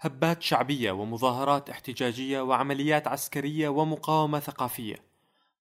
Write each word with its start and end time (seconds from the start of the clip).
هبات 0.00 0.42
شعبية 0.42 0.92
ومظاهرات 0.92 1.70
احتجاجية 1.70 2.40
وعمليات 2.40 3.08
عسكرية 3.08 3.68
ومقاومة 3.68 4.38
ثقافية. 4.38 4.96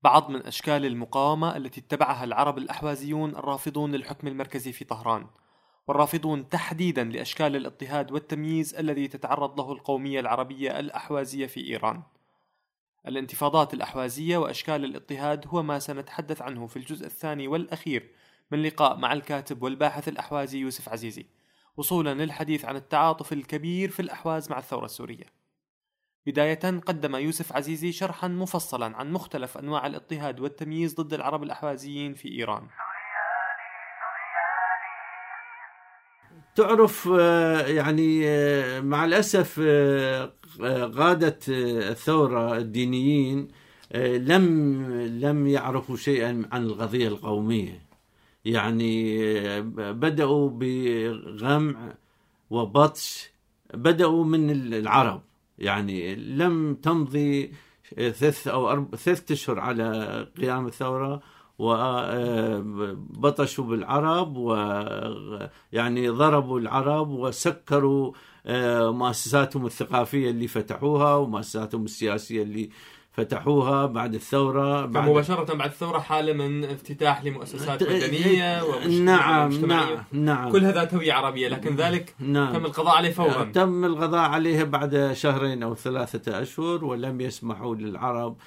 بعض 0.04 0.30
من 0.30 0.46
أشكال 0.46 0.86
المقاومة 0.86 1.58
التي 1.58 1.82
اتبعها 1.82 2.24
العرب 2.24 2.58
الأحوازيون 2.58 3.36
الرافضون 3.36 3.92
للحكم 3.92 4.28
المركزي 4.28 4.72
في 4.72 4.86
طهران. 4.86 5.28
والرافضون 5.88 6.50
تحديدا 6.50 7.04
لأشكال 7.04 7.56
الاضطهاد 7.56 8.12
والتمييز 8.12 8.76
الذي 8.76 9.08
تتعرض 9.08 9.60
له 9.60 9.72
القومية 9.72 10.20
العربية 10.20 10.80
الأحوازية 10.80 11.48
في 11.48 11.68
إيران. 11.68 12.02
الانتفاضات 13.08 13.74
الأحوازية 13.74 14.38
وأشكال 14.38 14.86
الاضطهاد 14.86 15.48
هو 15.48 15.64
ما 15.64 15.80
سنتحدث 15.80 16.42
عنه 16.42 16.68
في 16.68 16.78
الجزء 16.78 17.06
الثاني 17.06 17.48
والأخير 17.48 18.12
من 18.52 18.64
لقاء 18.64 18.98
مع 18.98 19.14
الكاتب 19.14 19.64
والباحث 19.64 20.08
الأحوازي 20.08 20.60
يوسف 20.60 20.90
عزيزي. 20.90 21.26
وصولا 21.82 22.14
للحديث 22.14 22.66
عن 22.66 22.76
التعاطف 22.76 23.34
الكبير 23.34 23.90
في 23.90 24.02
الأحواز 24.02 24.52
مع 24.52 24.58
الثورة 24.58 24.86
السورية. 24.86 25.26
بداية 26.26 26.80
قدم 26.80 27.16
يوسف 27.16 27.54
عزيزي 27.54 27.92
شرحا 27.92 28.28
مفصلا 28.28 28.98
عن 28.98 29.12
مختلف 29.12 29.58
أنواع 29.58 29.88
الاضطهاد 29.88 30.40
والتمييز 30.40 30.96
ضد 30.96 31.14
العرب 31.14 31.44
الأحوازيين 31.44 32.14
في 32.14 32.32
إيران. 32.32 32.68
تعرف 36.56 37.10
آه، 37.20 37.68
يعني 37.68 38.28
آه، 38.28 38.80
مع 38.80 39.06
الأسف 39.06 39.62
آه، 39.64 40.34
قادة 40.98 41.40
الثورة 41.48 42.58
الدينيين 42.58 43.48
لم 43.96 44.46
لم 45.22 45.48
يعرفوا 45.48 45.96
شيئا 45.96 46.50
عن 46.52 46.64
القضية 46.64 47.08
القومية. 47.08 47.91
يعني 48.46 49.62
بدأوا 49.94 50.50
بغمع 50.50 51.94
وبطش 52.50 53.32
بدأوا 53.74 54.24
من 54.26 54.74
العرب. 54.74 55.22
يعني 55.60 56.16
لم 56.16 56.76
تمضي 56.76 57.52
ثلاث 57.96 58.48
أو 58.48 58.72
أربع 58.72 58.98
ثلاث 58.98 59.32
أشهر 59.32 59.60
على 59.60 60.28
قيام 60.38 60.68
الثورة 60.68 61.22
وبطشوا 62.40 63.66
بالعرب 63.66 64.38
ويعني 64.38 66.10
ضربوا 66.10 66.60
العرب 66.60 67.10
وسكروا 67.10 68.14
مؤسساتهم 68.92 69.66
الثقافية 69.66 70.30
اللي 70.30 70.48
فتحوها 70.48 71.16
ومؤسساتهم 71.16 71.86
السياسية 71.86 72.44
اللي 72.44 72.70
فتحوها 73.12 73.86
بعد 73.86 74.14
الثورة 74.14 74.86
بعد 74.86 75.10
مباشرة 75.10 75.54
بعد 75.54 75.70
الثورة 75.70 76.00
حالة 76.00 76.34
من 76.34 76.64
افتتاح 76.64 77.24
لمؤسسات 77.24 77.84
مدنية 77.84 78.62
نعم 78.88 79.66
نعم 79.66 80.04
نعم. 80.12 80.52
كل 80.52 80.66
هذا 80.66 80.84
توية 80.84 81.14
عربية 81.14 81.48
لكن 81.48 81.76
ذلك 81.76 82.16
نعم. 82.20 82.54
تم 82.54 82.66
القضاء 82.66 82.96
عليه 82.96 83.12
فورا. 83.12 83.44
تم 83.44 83.86
القضاء 83.86 84.30
عليه 84.30 84.64
بعد 84.64 85.12
شهرين 85.14 85.64
أو 85.64 85.76
ثلاثة 85.76 86.42
أشهر 86.42 86.86
ولم 86.86 87.22
يسمحوا 87.22 87.76
للعرب 87.76 88.38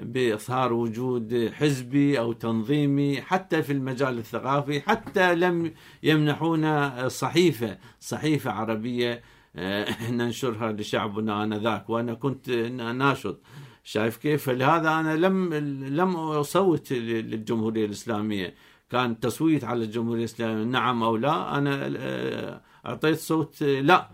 باظهار 0.00 0.72
وجود 0.72 1.52
حزبي 1.54 2.18
أو 2.18 2.32
تنظيمي 2.32 3.20
حتى 3.20 3.62
في 3.62 3.72
المجال 3.72 4.18
الثقافي 4.18 4.80
حتى 4.80 5.34
لم 5.34 5.74
يمنحونا 6.02 7.08
صحيفة 7.08 7.78
صحيفة 8.00 8.50
عربية 8.50 9.22
آه، 9.56 9.86
ننشرها 10.10 10.72
لشعبنا 10.72 11.44
آنذاك 11.44 11.90
وأنا 11.90 12.14
كنت 12.14 12.50
ناشط. 12.50 13.40
شايف 13.84 14.16
كيف؟ 14.16 14.44
فلهذا 14.44 14.90
أنا 14.90 15.16
لم 15.16 15.54
لم 15.84 16.16
اصوت 16.16 16.92
للجمهورية 16.92 17.84
الإسلامية. 17.84 18.54
كان 18.90 19.20
تصويت 19.20 19.64
على 19.64 19.84
الجمهورية 19.84 20.20
الإسلامية. 20.20 20.64
نعم 20.64 21.02
أو 21.02 21.16
لا؟ 21.16 21.58
أنا 21.58 21.92
آه، 21.98 22.60
أعطيت 22.86 23.18
صوت 23.18 23.62
لا. 23.62 24.10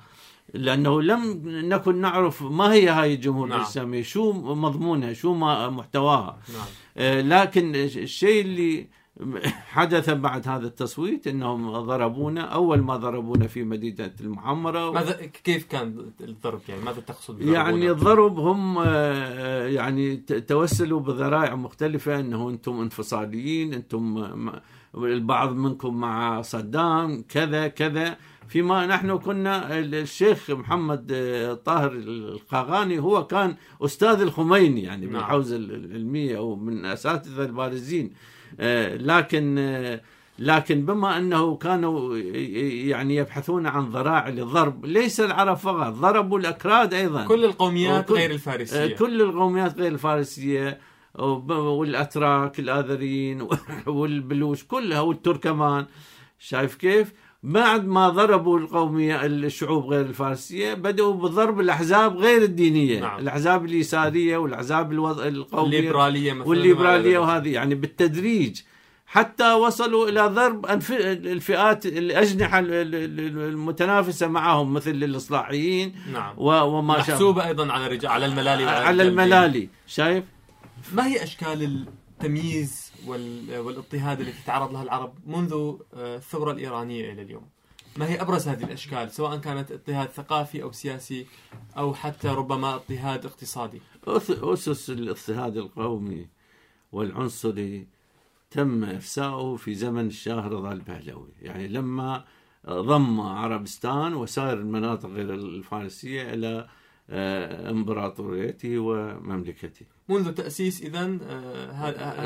لأنه 0.54 1.02
لم 1.02 1.42
نكن 1.46 2.00
نعرف 2.00 2.42
ما 2.42 2.72
هي 2.72 2.88
هاي 2.88 3.14
الجمهورية 3.14 3.50
نعم. 3.50 3.60
الإسلامية. 3.60 4.02
شو 4.02 4.32
مضمونها؟ 4.32 5.12
شو 5.12 5.34
محتواها؟ 5.70 6.38
نعم. 6.54 6.66
آه، 6.96 7.20
لكن 7.20 7.74
الشيء 7.74 8.40
اللي 8.40 8.88
حدث 9.66 10.10
بعد 10.10 10.48
هذا 10.48 10.66
التصويت 10.66 11.26
إنهم 11.26 11.70
ضربونا 11.70 12.40
أول 12.40 12.80
ما 12.80 12.96
ضربونا 12.96 13.46
في 13.46 13.64
مدينة 13.64 14.12
المحمره 14.20 14.92
ماذا 14.92 15.12
كيف 15.44 15.66
كان 15.66 16.10
الضرب 16.20 16.60
يعني 16.68 16.82
ماذا 16.82 17.00
تقصد؟ 17.00 17.42
يعني 17.42 17.90
الضرب 17.90 18.38
هم 18.38 18.78
آه، 18.78 19.66
يعني 19.66 20.16
توسلوا 20.16 21.00
بذرائع 21.00 21.54
مختلفة 21.54 22.20
إنه 22.20 22.50
أنتم 22.50 22.80
انفصاليين 22.80 23.74
أنتم 23.74 24.50
البعض 24.94 25.52
منكم 25.52 25.96
مع 25.96 26.42
صدام 26.42 27.24
كذا 27.28 27.68
كذا 27.68 28.16
فيما 28.48 28.86
نحن 28.86 29.18
كنا 29.18 29.78
الشيخ 29.78 30.50
محمد 30.50 31.12
آه، 31.12 31.54
طاهر 31.54 31.92
القاغاني 31.92 32.98
هو 32.98 33.26
كان 33.26 33.56
أستاذ 33.80 34.20
الخميني 34.20 34.82
يعني 34.82 35.06
نعم. 35.06 35.14
بالحوزة 35.14 35.56
العلمية 35.56 36.36
أو 36.36 36.56
من 36.56 36.84
أساتذة 36.84 37.44
البارزين 37.44 38.12
لكن 38.96 39.56
آه، 39.58 40.00
لكن 40.38 40.86
بما 40.86 41.18
أنه 41.18 41.56
كانوا 41.56 42.16
يعني 42.88 43.16
يبحثون 43.16 43.66
عن 43.66 43.84
ذراع 43.84 44.28
للضرب 44.28 44.86
ليس 44.86 45.20
العرب 45.20 45.56
فقط 45.56 45.92
ضربوا 45.92 46.38
الأكراد 46.38 46.94
أيضا. 46.94 47.24
كل 47.24 47.44
القوميات 47.44 48.12
غير 48.12 48.30
الفارسية. 48.30 48.96
كل 48.96 49.22
القوميات 49.22 49.78
غير 49.78 49.92
الفارسية 49.92 50.78
والأتراك 51.48 52.58
الاذريين 52.58 53.48
والبلوش 53.86 54.64
كلها 54.64 55.00
والتركمان. 55.00 55.86
شايف 56.38 56.74
كيف؟ 56.74 57.12
بعد 57.46 57.86
ما 57.86 58.08
ضربوا 58.08 58.58
القومية 58.58 59.26
الشعوب 59.26 59.86
غير 59.86 60.06
الفارسية 60.06 60.74
بدأوا 60.74 61.12
بضرب 61.12 61.60
الأحزاب 61.60 62.16
غير 62.16 62.42
الدينية 62.42 63.00
نعم. 63.00 63.18
الأحزاب 63.18 63.64
اليسارية 63.64 64.36
والأحزاب 64.36 64.92
القومية 64.92 65.78
الليبرالية 65.78 66.32
مثلا 66.32 66.48
والليبرالية 66.48 67.18
وهذه 67.18 67.48
يعني 67.48 67.74
بالتدريج. 67.74 68.60
حتى 69.06 69.52
وصلوا 69.52 70.08
إلى 70.08 70.26
ضرب 70.26 70.66
الفئات 71.26 71.86
الأجنحة 71.86 72.58
المتنافسة 72.58 74.26
معهم 74.26 74.72
مثل 74.72 74.90
الإصلاحيين 74.90 75.94
نعم. 76.12 76.34
وما 76.36 76.98
محسوبة 76.98 77.46
أيضا 77.46 77.72
على 77.72 77.86
الرجال 77.86 78.10
على 78.10 78.26
الملالي 78.26 78.64
على 78.64 79.02
الملالي 79.02 79.68
شايف؟ 79.86 80.24
ما 80.92 81.06
هي 81.06 81.22
أشكال 81.22 81.86
التمييز 82.20 82.85
والاضطهاد 83.06 84.20
التي 84.20 84.46
تعرض 84.46 84.72
لها 84.72 84.82
العرب 84.82 85.14
منذ 85.26 85.52
آه، 85.94 86.16
الثورة 86.16 86.52
الإيرانية 86.52 87.12
إلى 87.12 87.22
اليوم. 87.22 87.46
ما 87.96 88.08
هي 88.08 88.20
أبرز 88.20 88.48
هذه 88.48 88.64
الأشكال 88.64 89.10
سواء 89.10 89.36
كانت 89.36 89.72
اضطهاد 89.72 90.08
ثقافي 90.08 90.62
أو 90.62 90.72
سياسي 90.72 91.26
أو 91.78 91.94
حتى 91.94 92.28
ربما 92.28 92.74
اضطهاد 92.74 93.26
اقتصادي؟ 93.26 93.80
أسس 94.08 94.90
الاضطهاد 94.90 95.56
القومي 95.56 96.28
والعنصري 96.92 97.86
تم 98.50 98.84
إفساؤه 98.84 99.56
في 99.56 99.74
زمن 99.74 100.06
الشاه 100.06 100.48
رضا 100.48 100.72
البهلوي. 100.72 101.32
يعني 101.42 101.68
لما 101.68 102.24
ضم 102.68 103.20
عربستان 103.20 104.14
وسائر 104.14 104.58
المناطق 104.58 105.08
الفارسية 105.08 106.34
إلى 106.34 106.68
آه، 107.10 107.70
إمبراطوريته 107.70 108.78
ومملكته. 108.78 109.86
منذ 110.08 110.32
تأسيس 110.32 110.82
إذا 110.82 111.18
آه، 111.28 111.70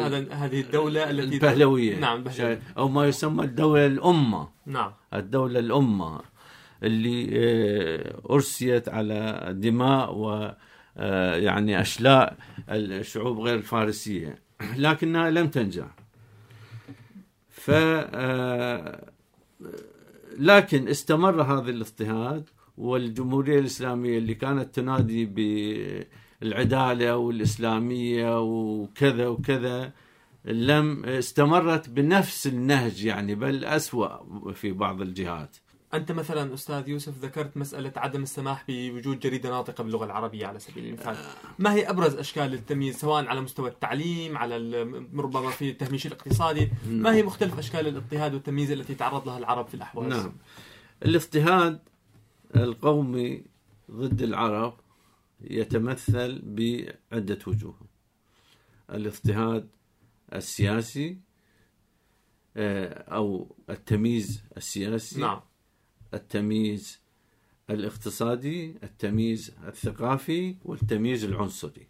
هذا 0.07 0.33
هذه 0.33 0.61
الدولة 0.61 1.11
التي 1.11 1.35
البهلوية. 1.35 1.99
نعم 1.99 2.17
البهلوية. 2.17 2.63
أو 2.79 2.89
ما 2.89 3.07
يسمى 3.07 3.45
الدولة 3.45 3.87
الأمة. 3.87 4.49
نعم. 4.67 4.93
الدولة 5.15 5.59
الأمة 5.59 6.21
اللي 6.83 7.29
آه، 7.33 8.21
أرسيت 8.31 8.89
على 8.89 9.49
دماء 9.57 10.15
و 10.15 10.53
يعني 11.37 11.81
أشلاء 11.81 12.37
الشعوب 12.69 13.41
غير 13.41 13.55
الفارسية. 13.55 14.39
لكنها 14.77 15.31
لم 15.31 15.49
تنجح. 15.49 15.87
ف 17.51 17.71
لكن 20.39 20.89
استمر 20.89 21.43
هذا 21.43 21.71
الاضطهاد 21.71 22.49
والجمهورية 22.79 23.59
الإسلامية 23.59 24.19
اللي 24.19 24.35
كانت 24.35 24.75
تنادي 24.75 25.25
بالعدالة 26.41 27.17
والإسلامية 27.17 28.41
وكذا 28.41 29.29
وكذا 29.29 29.93
لم 30.45 31.05
استمرت 31.05 31.89
بنفس 31.89 32.47
النهج 32.47 33.05
يعني 33.05 33.35
بل 33.35 33.65
أسوأ 33.65 34.53
في 34.53 34.73
بعض 34.73 35.01
الجهات. 35.01 35.57
أنت 35.95 36.13
مثلا 36.13 36.55
أستاذ 36.55 36.89
يوسف 36.89 37.19
ذكرت 37.19 37.57
مسألة 37.57 37.93
عدم 37.97 38.23
السماح 38.23 38.65
بوجود 38.69 39.21
جريدة 39.21 39.51
ناطقة 39.51 39.85
باللغة 39.85 40.05
العربية 40.05 40.47
على 40.47 40.59
سبيل 40.59 40.87
المثال. 40.87 41.17
ما 41.59 41.75
هي 41.75 41.91
أبرز 41.91 42.15
أشكال 42.15 42.55
التمييز 42.55 42.97
سواء 42.97 43.27
على 43.27 43.41
مستوى 43.41 43.71
التعليم 43.71 44.37
على 44.37 44.83
ربما 45.17 45.51
في 45.51 45.71
التهميش 45.71 46.07
الاقتصادي؟ 46.07 46.71
ما 46.89 47.15
هي 47.15 47.23
مختلف 47.23 47.59
أشكال 47.59 47.89
الإضطهاد 47.89 48.35
والتمييز 48.35 48.71
التي 48.71 48.95
تعرض 48.95 49.29
لها 49.29 49.39
العرب 49.39 49.67
في 49.67 49.75
الأحواز؟ 49.75 50.13
نعم. 50.13 50.33
الاضطهاد 51.05 51.79
القومي 52.57 53.43
ضد 53.91 54.23
العرب 54.23 54.75
يتمثل 55.41 56.43
بعدة 56.45 57.39
وجوه 57.47 57.81
الاضطهاد 58.91 59.69
السياسي 60.35 61.19
آه، 62.57 63.15
أو 63.15 63.57
التمييز 63.71 64.43
السياسي 64.57 65.21
نعم. 65.21 65.41
التمييز 66.15 67.01
الاقتصادي 67.71 68.77
التمييز 68.83 69.55
الثقافي 69.67 70.57
والتمييز 70.65 71.25
العنصري 71.25 71.87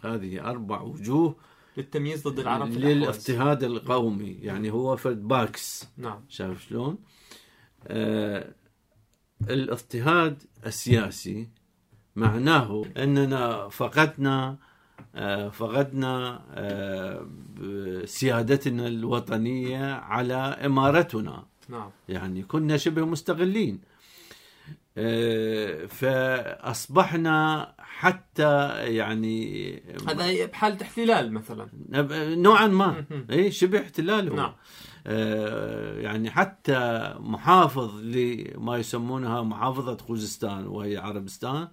هذه 0.00 0.40
أربع 0.40 0.80
وجوه 0.80 1.36
للتمييز 1.76 2.28
ضد 2.28 2.38
العرب 2.38 2.70
في. 2.70 2.78
للاضطهاد 2.78 3.64
القومي 3.64 4.38
يعني 4.42 4.70
هو 4.70 4.96
فرد 4.96 5.28
باكس 5.28 5.88
نعم 5.96 6.24
شايف 6.28 6.68
شلون؟ 6.68 6.98
آه 7.86 8.54
الاضطهاد 9.50 10.42
السياسي 10.66 11.48
معناه 12.16 12.84
أننا 12.96 13.68
فقدنا 13.68 14.56
آه 15.14 15.48
فقدنا 15.48 16.42
آه 16.54 17.26
سيادتنا 18.04 18.86
الوطنية 18.86 19.92
على 19.94 20.34
إمارتنا. 20.34 21.44
نعم. 21.68 21.90
يعني 22.08 22.42
كنا 22.42 22.76
شبه 22.76 23.04
مستغلين. 23.04 23.80
آه، 24.98 25.86
فأصبحنا 25.86 27.68
حتى 27.78 28.68
يعني 28.94 29.76
هذا 30.08 30.46
بحالة 30.46 30.82
احتلال 30.82 31.32
مثلا. 31.32 31.68
نوعا 32.34 32.66
ما. 32.66 33.04
اي 33.30 33.50
شبه 33.50 33.80
احتلال 33.80 34.28
هو. 34.28 34.36
نعم. 34.36 34.52
يعني 36.00 36.30
حتى 36.30 37.14
محافظ 37.18 38.00
لما 38.00 38.76
يسمونها 38.76 39.42
محافظة 39.42 39.96
خوزستان 39.96 40.66
وهي 40.66 40.96
عربستان 40.96 41.68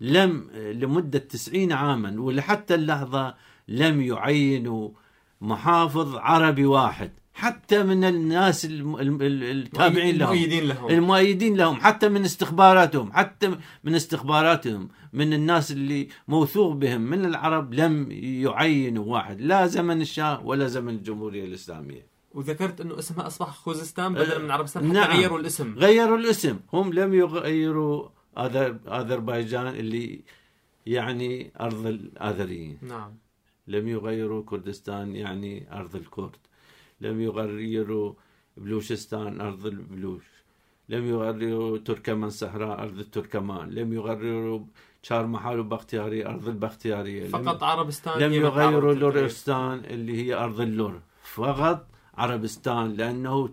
لم 0.00 0.50
لمدة 0.54 1.18
تسعين 1.18 1.72
عاما 1.72 2.20
ولحتى 2.20 2.74
اللحظة 2.74 3.34
لم 3.68 4.02
يعينوا 4.02 4.90
محافظ 5.40 6.16
عربي 6.16 6.66
واحد 6.66 7.10
حتى 7.34 7.82
من 7.82 8.04
الناس 8.04 8.64
التابعين 8.70 10.18
لهم. 10.18 10.32
المؤيدين 10.32 10.64
لهم. 10.68 10.90
المؤيدين 10.90 11.56
لهم 11.56 11.76
حتى 11.76 12.08
من 12.08 12.24
استخباراتهم 12.24 13.12
حتى 13.12 13.56
من 13.84 13.94
استخباراتهم 13.94 14.88
من 15.12 15.32
الناس 15.32 15.72
اللي 15.72 16.08
موثوق 16.28 16.72
بهم 16.72 17.00
من 17.00 17.24
العرب 17.24 17.74
لم 17.74 18.10
يعينوا 18.10 19.04
واحد 19.04 19.40
لا 19.40 19.66
زمن 19.66 20.00
الشاه 20.00 20.46
ولا 20.46 20.66
زمن 20.66 20.94
الجمهورية 20.94 21.44
الإسلامية. 21.44 22.06
وذكرت 22.34 22.80
إنه 22.80 22.98
اسمها 22.98 23.26
أصبح 23.26 23.48
خوزستان 23.48 24.14
بدلا 24.14 24.38
من 24.38 24.50
عربستان 24.50 24.82
حتى 24.82 24.92
نعم. 24.92 25.16
غيروا 25.16 25.38
الاسم. 25.38 25.74
غيروا 25.78 26.18
الاسم. 26.18 26.58
هم 26.72 26.92
لم 26.92 27.14
يغيروا 27.14 28.08
أذربيجان 28.36 29.66
اللي 29.66 30.20
يعني 30.86 31.52
أرض 31.60 31.86
الآذريين. 31.86 32.78
نعم. 32.82 33.12
لم 33.68 33.88
يغيروا 33.88 34.42
كردستان 34.46 35.16
يعني 35.16 35.66
أرض 35.72 35.96
الكرد. 35.96 36.36
لم 37.00 37.20
يغيروا 37.20 38.12
بلوشستان 38.56 39.40
أرض 39.40 39.66
البلوش. 39.66 40.24
لم 40.88 41.06
يغيروا 41.08 41.78
تركمان 41.78 42.30
صحراء 42.30 42.82
أرض 42.82 42.98
التركمان 42.98 43.70
لم 43.70 43.92
يغيروا 43.92 44.60
شار 45.02 45.26
محال 45.26 45.60
وبختياري 45.60 46.26
أرض 46.26 46.48
البختيارية 46.48 47.24
لم- 47.24 47.28
فقط 47.30 47.62
عربستان 47.62 48.18
لم 48.18 48.32
يغيروا. 48.32 48.94
لورستان 48.94 49.78
اللي 49.84 50.26
هي 50.26 50.34
أرض 50.34 50.60
اللور. 50.60 51.00
فقط 51.22 51.86
عربستان 52.14 52.92
لأنه 52.92 53.48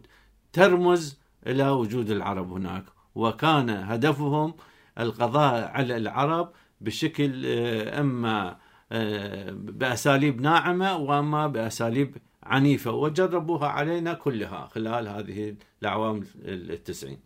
ترمز 0.54 1.20
إلى 1.48 1.70
وجود 1.70 2.10
العرب 2.12 2.52
هناك. 2.52 2.86
وكان 3.16 3.70
هدفهم 3.70 4.54
القضاء 5.00 5.72
على 5.72 5.98
العرب 5.98 6.52
بشكل 6.82 7.44
آه، 7.46 8.00
إما 8.00 8.58
آه، 8.92 9.52
بأساليب 9.52 10.42
ناعمة 10.42 10.98
وأما 10.98 11.48
بأساليب 11.48 12.18
عنيفة 12.44 12.92
وجربوها 12.92 13.68
علينا 13.68 14.14
كلها 14.14 14.68
خلال 14.68 15.08
هذه 15.08 15.56
الأعوام 15.82 16.24
التسعين 16.46 17.20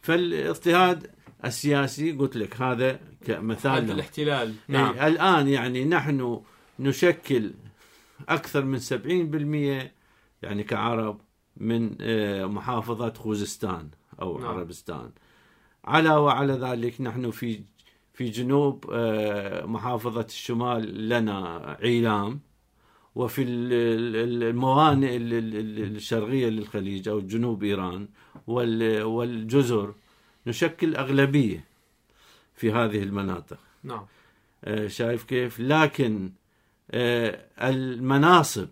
فالاضطهاد 0.00 1.10
السياسي 1.44 2.12
قلت 2.12 2.36
لك 2.36 2.62
هذا 2.62 3.00
كمثال 3.24 3.86
له. 3.86 3.94
الاحتلال 3.94 4.54
نعم. 4.68 4.98
الآن 4.98 5.48
يعني 5.48 5.84
نحن 5.84 6.40
نشكل 6.78 7.52
أكثر 8.28 8.64
من 8.64 8.78
70% 8.80 9.90
يعني 10.42 10.64
كعرب 10.64 11.20
من 11.56 11.96
آه، 12.00 12.44
محافظة 12.44 13.12
خوزستان 13.12 13.90
نعم. 14.20 14.38
نعم. 14.38 14.46
عربستان 14.46 15.10
على 15.84 16.10
وعلى 16.10 16.52
ذلك 16.52 17.00
نحن 17.00 17.30
في 17.30 17.60
في 18.14 18.30
جنوب 18.30 18.84
آه، 18.92 19.66
محافظة 19.66 20.20
الشمال 20.28 21.08
لنا 21.08 21.58
عيلام 21.82 22.40
وفي 23.14 23.42
ال- 23.42 23.72
ال- 23.72 24.42
الموانئ 24.42 25.16
ال- 25.16 25.34
ال- 25.34 25.96
الشرقية 25.96 26.48
للخليج 26.48 27.08
أو 27.08 27.20
جنوب 27.20 27.64
إيران 27.64 28.08
وال- 28.46 29.02
والجزر 29.02 29.94
نشكل 30.46 30.96
أغلبية 30.96 31.64
في 32.54 32.72
هذه 32.72 33.02
المناطق. 33.02 33.58
نعم. 33.84 34.06
آه، 34.64 34.86
شايف 34.86 35.24
كيف؟ 35.24 35.60
لكن 35.60 36.30
آه، 36.90 37.44
المناصب 37.60 38.68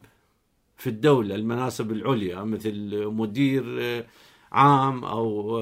في 0.77 0.87
الدولة 0.87 1.35
المناصب 1.35 1.93
العليا 1.93 2.43
مثل 2.43 3.07
مدير 3.07 3.65
عام 4.53 5.05
أو 5.05 5.59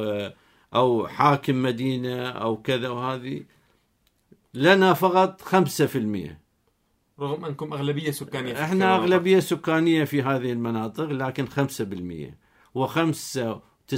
أو 0.74 1.06
حاكم 1.08 1.62
مدينة 1.62 2.28
أو 2.28 2.62
كذا 2.62 2.88
وهذه 2.88 3.44
لنا 4.54 4.94
فقط 4.94 5.42
5% 5.42 6.36
رغم 7.20 7.44
أنكم 7.44 7.72
أغلبية 7.72 8.10
سكانية 8.10 8.54
في 8.54 8.72
المناطق. 8.72 9.02
أغلبية 9.02 9.40
سكانية 9.40 10.04
في 10.04 10.22
هذه 10.22 10.52
المناطق 10.52 11.04
لكن 11.04 11.46
5% 11.46 11.50
و95% 12.78 13.94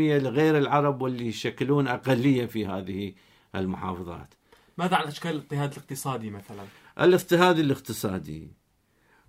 لغير 0.00 0.58
العرب 0.58 1.02
واللي 1.02 1.26
يشكلون 1.26 1.88
أقلية 1.88 2.46
في 2.46 2.66
هذه 2.66 3.14
المحافظات 3.54 4.34
ماذا 4.78 4.96
عن 4.96 5.06
أشكال 5.06 5.30
الاضطهاد 5.30 5.72
الاقتصادي 5.72 6.30
مثلا؟ 6.30 6.64
الاضطهاد 7.00 7.58
الاقتصادي 7.58 8.50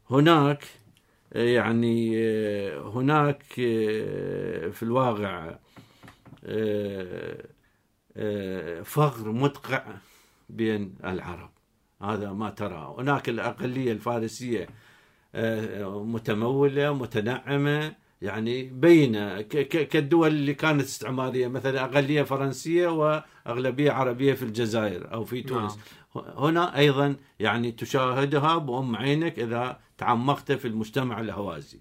هناك 0.09 0.63
يعني 1.31 2.17
هناك 2.77 3.43
آه، 3.59 4.69
في 4.69 4.83
الواقع 4.83 5.57
فقر 8.83 9.31
مدقع 9.31 9.83
بين 10.49 10.95
العرب. 11.05 11.49
هذا 12.01 12.31
ما 12.31 12.49
ترى. 12.49 12.95
هناك 12.97 13.29
الأقلية 13.29 13.91
الفارسية 13.91 14.67
آه، 15.35 16.03
متمولة 16.03 16.93
متنعمة 16.93 17.95
يعني 18.21 18.63
بين 18.63 19.41
كالدول 19.41 20.27
اللي 20.27 20.53
كانت 20.53 20.81
استعمارية 20.81 21.47
مثلا 21.47 21.83
أقلية 21.83 22.23
فرنسية 22.23 22.87
وأغلبية 22.87 23.91
عربية 23.91 24.33
في 24.33 24.43
الجزائر 24.43 25.13
أو 25.13 25.25
في 25.25 25.41
تونس. 25.41 25.79
هنا 26.15 26.77
أيضا 26.77 27.15
يعني 27.39 27.71
تشاهدها 27.71 28.57
بأم 28.57 28.95
عينك 28.95 29.39
إذا 29.39 29.79
تعمقت 29.97 30.51
في 30.51 30.67
المجتمع 30.67 31.19
الهوازي. 31.19 31.79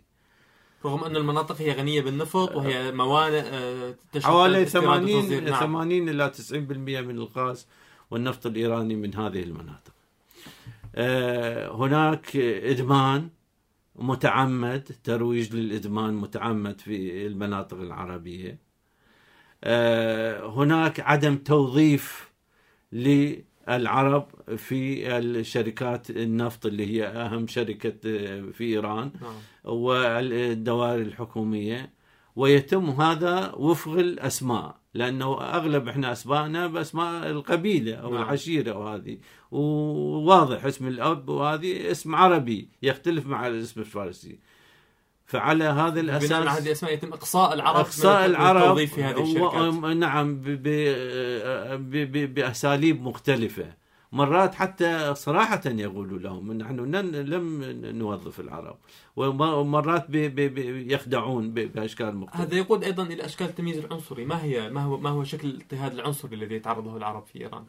رغم 0.85 1.05
أن 1.05 1.17
المناطق 1.17 1.61
هي 1.61 1.73
غنية 1.73 2.01
بالنفط 2.01 2.57
وهي 2.57 2.93
موانئ 2.93 3.43
تشهد 4.13 4.25
حوالي 4.25 4.63
استيراد 4.63 4.87
80 4.87 5.17
وتصدير. 5.17 5.51
نعم. 5.51 5.61
80 5.61 6.09
إلى 6.09 6.29
90% 6.31 6.53
من 7.01 7.19
الغاز 7.19 7.67
والنفط 8.11 8.47
الإيراني 8.47 8.97
من 8.97 9.15
هذه 9.15 9.43
المناطق. 9.43 9.93
آه، 10.95 11.75
هناك 11.75 12.37
إدمان 12.37 13.29
متعمد 13.97 14.97
ترويج 15.05 15.57
للإدمان 15.57 16.15
متعمد 16.15 16.81
في 16.81 17.27
المناطق 17.27 17.77
العربية. 17.77 18.59
آه، 19.65 20.47
هناك 20.47 21.01
عدم 21.01 21.37
توظيف 21.37 22.33
للعرب 23.69 24.29
في 24.57 25.09
الشركات 25.19 26.11
النفط 26.11 26.67
اللي 26.67 26.87
هي 26.87 27.07
أهم 27.07 27.47
شركة 27.47 27.95
آه، 28.07 28.51
في 28.53 28.65
إيران 28.65 29.11
نعم. 29.23 29.35
والدوائر 29.75 31.03
الحكومية 31.03 31.93
ويتم 32.37 32.91
هذا 32.91 33.53
وفق 33.57 33.93
الأسماء 33.93 34.77
لأنه 34.95 35.41
أغلب 35.41 35.89
إحنا 35.89 36.13
أسماءنا 36.13 36.67
بأسماء 36.67 37.31
القبيلة 37.31 37.95
أو 37.95 38.15
نعم. 38.15 38.23
العشيرة 38.23 38.79
وهذه 38.79 39.19
وواضح 39.51 40.65
اسم 40.65 40.89
الأب 40.89 41.29
وهذه 41.29 41.91
اسم 41.91 42.15
عربي 42.15 42.69
يختلف 42.83 43.27
مع 43.27 43.47
الاسم 43.47 43.81
الفارسي 43.81 44.39
فعلى 45.33 45.65
هذا 45.65 46.01
بناء 46.01 46.33
على 46.41 46.51
هذه 46.51 46.67
الأسماء 46.67 46.93
يتم 46.95 47.13
إقصاء 47.13 47.55
العرب 47.55 47.77
إقصاء 47.77 48.29
من 48.29 48.35
العرب 48.35 48.85
في 48.85 49.03
هذه 49.05 49.23
الشركات. 49.23 49.85
و- 49.85 49.89
نعم 49.93 50.35
ب- 50.37 50.45
ب- 50.45 52.13
ب- 52.13 52.35
بأساليب 52.35 53.03
مختلفة. 53.03 53.83
مرات 54.13 54.55
حتى 54.55 55.15
صراحة 55.15 55.61
يقولوا 55.67 56.19
لهم 56.19 56.53
نحن 56.53 56.81
لم 57.15 57.65
نوظف 57.99 58.41
العرب 58.41 58.77
ومرات 59.17 60.07
ب- 60.11 60.17
ب- 60.17 60.55
ب- 60.55 60.91
يخدعون 60.93 61.51
بأشكال 61.51 62.17
مختلفة. 62.17 62.45
هذا 62.45 62.55
يقود 62.55 62.85
أيضا 62.85 63.03
إلى 63.03 63.25
أشكال 63.25 63.47
التمييز 63.49 63.79
العنصري. 63.79 64.25
ما 64.25 64.43
هي 64.43 64.71
ما 64.71 64.83
هو 64.83 64.97
ما 64.97 65.11
هو 65.11 65.25
شكل 65.25 65.49
الاضطهاد 65.49 65.93
العنصري 65.95 66.37
الذي 66.37 66.55
يتعرض 66.55 66.89
له 66.89 66.97
العرب 66.97 67.25
في 67.33 67.41
إيران؟ 67.41 67.65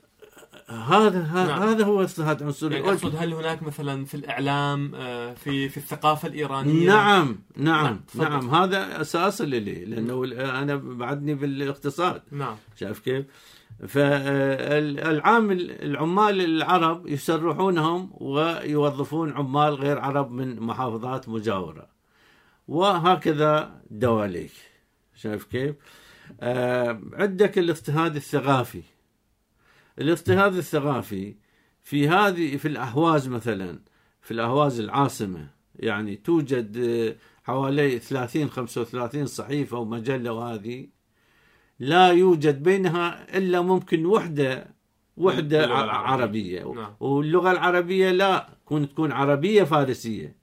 هذا 0.70 1.20
نعم. 1.20 1.64
هذا 1.64 1.86
هو 1.86 2.02
اضطهاد 2.02 2.44
عنصري 2.44 2.76
يعني 2.76 2.90
أقصد 2.90 3.16
هل 3.16 3.34
هناك 3.34 3.64
مثلا 3.64 4.06
في 4.06 4.16
الإعلام 4.16 4.96
آه، 4.96 5.34
في 5.34 5.70
في 5.70 5.78
الثقافة 5.78 6.28
الإيرانية؟ 6.28 6.88
نعم 6.88 7.40
نعم، 7.58 8.00
نعم. 8.16 8.32
نعم. 8.32 8.56
هذا 8.56 9.02
أساس 9.02 9.42
لي 9.42 9.86
لأنه 9.86 10.24
أنا 10.62 10.76
بعدني 10.76 11.36
بالاقتصاد. 11.36 12.22
نعم. 12.32 12.56
شايف 12.76 13.00
كيف؟ 13.00 13.26
فالعامل 13.88 15.72
العمال 15.72 16.42
العرب 16.42 17.08
يسرحونهم 17.08 18.10
ويوظفون 18.14 19.34
عمال 19.34 19.74
غير 19.74 20.00
عرب 20.00 20.32
من 20.32 20.60
محافظات 20.60 21.30
مجاورة. 21.30 21.88
وهكذا 22.68 23.82
دواليك. 23.92 24.52
شايف 25.16 25.44
كيف؟ 25.44 25.76
آه 26.42 27.02
عندك 27.14 27.58
الاضطهاد 27.58 28.16
الثقافي. 28.16 28.82
الاضطهاد 30.00 30.56
الثقافي 30.56 31.36
في 31.84 32.10
هذه 32.10 32.58
في 32.58 32.68
الأهواز 32.68 33.28
مثلا 33.28 33.80
في 34.22 34.32
الأهواز 34.32 34.80
العاصمة 34.80 35.48
يعني 35.76 36.16
توجد 36.16 36.78
آه، 36.78 37.16
حوالي 37.44 38.00
30 38.00 38.50
35 38.50 39.26
صحيفة 39.26 39.78
ومجلة 39.78 40.34
وهذه 40.34 40.88
لا 41.80 42.08
يوجد 42.08 42.64
بينها 42.64 43.38
إلا 43.38 43.62
ممكن 43.62 44.06
اللغة 45.64 45.84
العربية. 45.84 46.62
عربية 46.62 46.82
نعم. 46.82 46.94
واللغة 47.00 47.52
العربية 47.52 48.12
لا 48.12 48.50
تكون 48.66 48.90
تكون 48.90 49.12
عربية 49.12 49.64
فارسية 49.64 50.36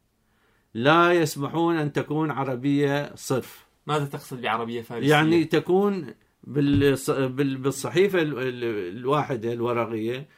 لا 0.74 1.12
يسمحون 1.12 1.76
أن 1.76 1.92
تكون 1.92 2.30
عربية 2.30 3.12
صرف 3.14 3.66
ماذا 3.86 4.04
تقصد 4.04 4.42
بعربية 4.42 4.82
فارسية؟ 4.82 5.10
يعني 5.10 5.44
تكون 5.44 6.14
بالص- 6.46 7.10
بال- 7.10 7.56
بالصحيفة 7.56 8.22
ال- 8.22 8.38
ال- 8.38 8.98
الواحدة 8.98 9.52
الورقية 9.52 10.28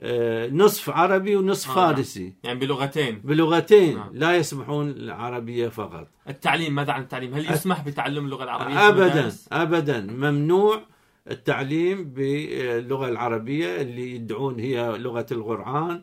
آه، 0.00 0.48
نصف 0.48 0.90
عربي 0.90 1.36
ونصف 1.36 1.70
آه، 1.70 1.74
نعم. 1.86 1.94
فارسي 1.94 2.32
يعني 2.44 2.58
بلغتين 2.58 3.18
بلغتين 3.24 3.96
نعم. 3.96 4.10
لا 4.12 4.36
يسمحون 4.36 4.90
العربية 4.90 5.68
فقط 5.68 6.08
التعليم 6.28 6.74
ماذا 6.74 6.92
عن 6.92 7.02
التعليم؟ 7.02 7.34
هل 7.34 7.52
يسمح 7.52 7.80
بتعلم 7.86 8.24
اللغة 8.24 8.44
العربية 8.44 8.74
في 8.74 8.88
ابدا؟ 8.88 9.32
ابدا 9.52 10.00
ممنوع 10.00 10.82
التعليم 11.30 12.04
باللغة 12.04 13.08
العربية 13.08 13.80
اللي 13.80 14.14
يدعون 14.14 14.60
هي 14.60 14.98
لغة 14.98 15.26
القرآن 15.32 16.02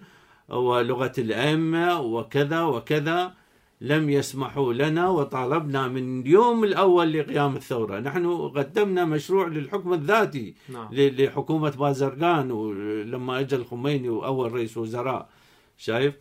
ولغة 0.49 1.11
الأئمة 1.17 1.99
وكذا 2.01 2.61
وكذا 2.63 3.33
لم 3.81 4.09
يسمحوا 4.09 4.73
لنا 4.73 5.09
وطالبنا 5.09 5.87
من 5.87 6.21
اليوم 6.21 6.63
الأول 6.63 7.13
لقيام 7.13 7.55
الثورة، 7.55 7.99
نحن 7.99 8.49
قدمنا 8.49 9.05
مشروع 9.05 9.47
للحكم 9.47 9.93
الذاتي 9.93 10.55
نعم. 10.69 10.93
ل- 10.93 11.23
لحكومة 11.25 11.69
بازرقان 11.69 12.51
ولما 12.51 13.39
أجى 13.39 13.55
الخميني 13.55 14.09
وأول 14.09 14.51
رئيس 14.51 14.77
وزراء 14.77 15.29
شايف؟ 15.77 16.13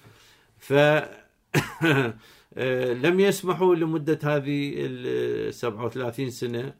ف 0.59 0.73
لم 3.05 3.21
يسمحوا 3.21 3.75
لمدة 3.75 4.19
هذه 4.23 4.73
ال 4.77 5.55
37 5.55 6.31
سنة 6.31 6.75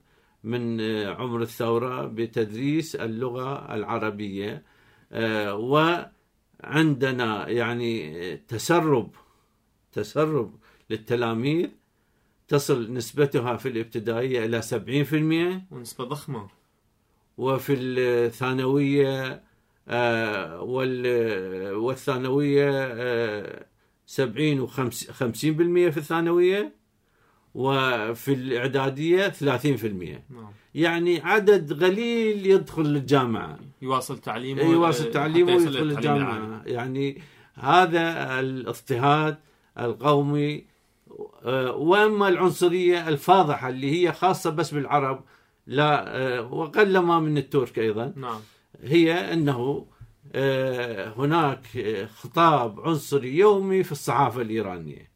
من 0.45 0.81
عمر 1.07 1.43
الثورة 1.43 2.07
بتدريس 2.07 2.97
اللغة 2.97 3.75
العربية. 3.75 4.63
آه، 5.13 5.55
وعندنا 6.65 7.49
يعني 7.49 8.37
تسرب 8.37 9.15
تسرب 9.93 10.55
للتلاميذ 10.91 11.69
تصل 12.49 12.93
نسبتها 12.93 13.57
في 13.57 13.69
الابتدائية 13.69 14.45
إلى 14.45 14.63
70% 14.63 15.75
ونسبة 15.75 16.05
ضخمة. 16.05 16.49
وفي 17.39 17.75
الثانوية 17.75 19.43
آه، 19.89 20.61
وال- 20.63 21.75
والثانوية 21.75 22.71
آه، 22.73 23.67
سبعين 24.07 24.61
وخمسين 24.61 25.55
بالمية 25.55 25.91
في 25.91 25.97
الثانوية 25.99 26.73
وفي 27.55 28.33
الإعدادية 28.33 29.29
ثلاثين 29.29 29.77
في 29.77 29.87
المية. 29.87 30.25
نعم. 30.31 30.51
يعني 30.75 31.21
عدد 31.21 31.85
قليل 31.85 32.47
يدخل 32.47 32.83
الجامعة. 32.83 33.59
يواصل 33.83 34.19
تعليمه 34.19 34.63
يواصل 34.63 35.07
آه، 35.07 35.11
تعليمه 35.11 35.53
ويدخل 35.57 35.69
العالي. 35.77 35.95
الجامعة. 35.95 36.63
يعني 36.67 37.21
هذا 37.55 38.41
الاضطهاد 38.41 39.37
القومي 39.79 40.65
وأما 41.77 42.29
العنصرية 42.29 43.09
الفاضحة 43.09 43.69
اللي 43.69 43.91
هي 43.91 44.13
خاصة 44.13 44.51
بس 44.51 44.75
بالعرب 44.75 45.25
لا 45.67 46.17
آه، 46.17 46.53
وقلما 46.53 47.21
من 47.21 47.39
الترك 47.39 47.79
أيضا 47.79 48.13
نعم. 48.17 48.41
هي 48.83 49.33
أنه 49.33 49.87
آه، 50.35 51.13
هناك 51.17 51.77
آه، 51.77 52.07
خطاب 52.07 52.81
عنصري 52.81 53.37
يومي 53.37 53.83
في 53.83 53.93
الصحافة 53.93 54.43
الإيرانية. 54.43 55.11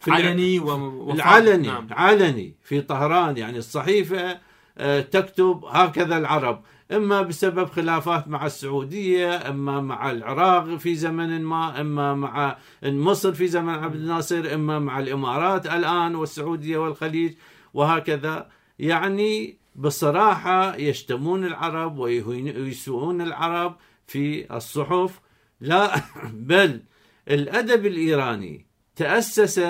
في 0.00 0.10
علني 0.10 0.58
و... 0.58 1.10
العلني 1.10 1.66
نعم. 1.68 1.86
علني 1.90 2.54
في 2.62 2.80
طهران 2.80 3.36
يعني 3.36 3.58
الصحيفة 3.58 4.38
آه، 4.78 5.00
تكتب 5.00 5.64
هكذا 5.68 6.18
العرب. 6.18 6.62
إما 6.92 7.22
بسبب 7.22 7.68
خلافات 7.70 8.28
مع 8.28 8.46
السعودية 8.46 9.48
إما 9.48 9.80
مع 9.80 10.10
العراق 10.10 10.76
في 10.76 10.94
زمن 10.94 11.42
ما 11.42 11.80
إما 11.80 12.14
مع 12.14 12.58
مصر 12.82 13.32
في 13.32 13.46
زمن 13.46 13.74
عبد 13.74 13.94
الناصر 13.94 14.54
إما 14.54 14.78
مع 14.78 14.98
الإمارات 14.98 15.66
الآن 15.66 16.14
والسعودية 16.14 16.78
والخليج 16.78 17.34
وهكذا. 17.74 18.48
يعني 18.78 19.58
بصراحة 19.74 20.76
يشتمون 20.76 21.44
العرب 21.44 21.98
ويسوءون 21.98 23.20
العرب 23.20 23.76
في 24.06 24.56
الصحف. 24.56 25.20
لا 25.60 26.02
بل 26.50 26.82
الأدب 27.30 27.86
الإيراني 27.86 28.66
تأسس 28.96 29.60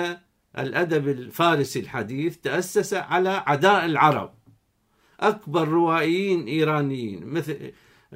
الأدب 0.57 1.07
الفارسي 1.07 1.79
الحديث 1.79 2.37
تأسس 2.37 2.93
على 2.93 3.43
عداء 3.47 3.85
العرب. 3.85 4.36
أكبر 5.19 5.67
روائيين 5.67 6.47
إيرانيين 6.47 7.25
مثل 7.25 7.71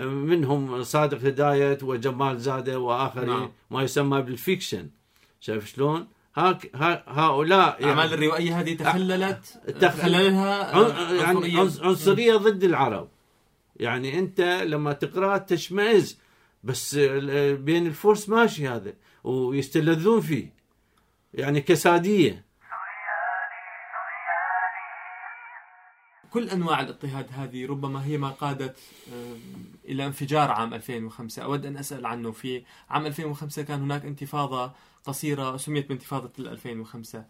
منهم 0.06 0.84
صادق 0.84 1.18
هداية 1.18 1.78
وجمال 1.84 2.40
زادة 2.40 2.80
وآخرين 2.80 3.30
نعم. 3.30 3.52
ما 3.72 3.84
يسمى 3.84 4.22
بالفيكشن. 4.22 4.90
شايف 5.40 5.66
شلون؟ 5.68 6.08
هاك 6.36 6.72
ها 6.76 7.04
هؤلاء 7.08 7.80
الأعمال 7.80 8.14
الروائية 8.14 8.60
هذه 8.60 8.74
تخللت 8.78 9.46
تخ- 9.68 9.80
تخللها 9.98 10.76
عن- 10.78 11.16
يعني 11.18 11.24
عنصرية. 11.24 11.58
عنص- 11.60 11.82
عنصرية 11.82 12.36
ضد 12.36 12.64
العرب. 12.64 13.10
يعني 13.76 14.20
أنت 14.20 14.42
لما 14.66 14.94
تقرأ 14.94 15.38
تشمئز 15.38 16.20
بس 16.64 16.96
بين 17.56 17.88
الفرس 17.88 18.30
ماشي 18.30 18.68
هذا 18.68 18.94
ويستلذون 19.24 20.22
فيه. 20.22 20.54
يعني 21.34 21.62
كسادية. 21.62 22.46
كل 26.32 26.50
أنواع 26.50 26.82
الاضطهاد 26.82 27.26
هذه 27.32 27.66
ربما 27.68 28.06
هي 28.06 28.18
ما 28.18 28.30
قادت 28.30 28.76
إلى 29.86 30.06
انفجار 30.06 30.52
عام 30.52 30.74
2005 30.74 31.44
أود 31.44 31.66
أن 31.66 31.78
أسأل 31.78 32.06
عنه. 32.06 32.32
في 32.32 32.64
عام 32.90 33.06
2005 33.06 33.62
كان 33.62 33.82
هناك 33.82 34.06
انتفاضة 34.06 34.72
قصيرة 35.06 35.58
سميت 35.58 35.90
بانتفاضة 35.90 36.32
ال 36.40 36.48
2005 36.48 37.26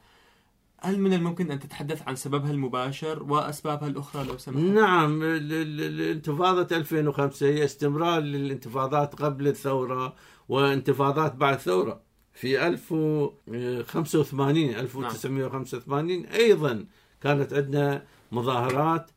هل 0.84 1.00
من 1.00 1.14
الممكن 1.14 1.52
أن 1.52 1.60
تتحدث 1.60 2.08
عن 2.08 2.16
سببها 2.16 2.52
المباشر 2.52 3.24
وأسبابها 3.24 3.88
الأخرى 3.88 4.24
لو 4.24 4.38
سمحت؟ 4.38 4.58
نعم 4.60 5.24
ال- 5.24 5.54
ال- 5.54 5.82
الانتفاضة 5.82 6.78
2005 6.78 7.48
هي 7.48 7.66
استمرار 7.66 8.20
للانتفاضات 8.22 9.16
قبل 9.16 9.48
الثورة 9.48 10.16
وانتفاضات 10.50 11.36
بعد 11.36 11.54
الثورة. 11.54 12.02
في 12.34 12.68
1085 12.68 14.70
1985 14.76 16.26
أيضا 16.26 16.86
كانت 17.22 17.54
عندنا 17.54 18.04
مظاهرات 18.32 19.12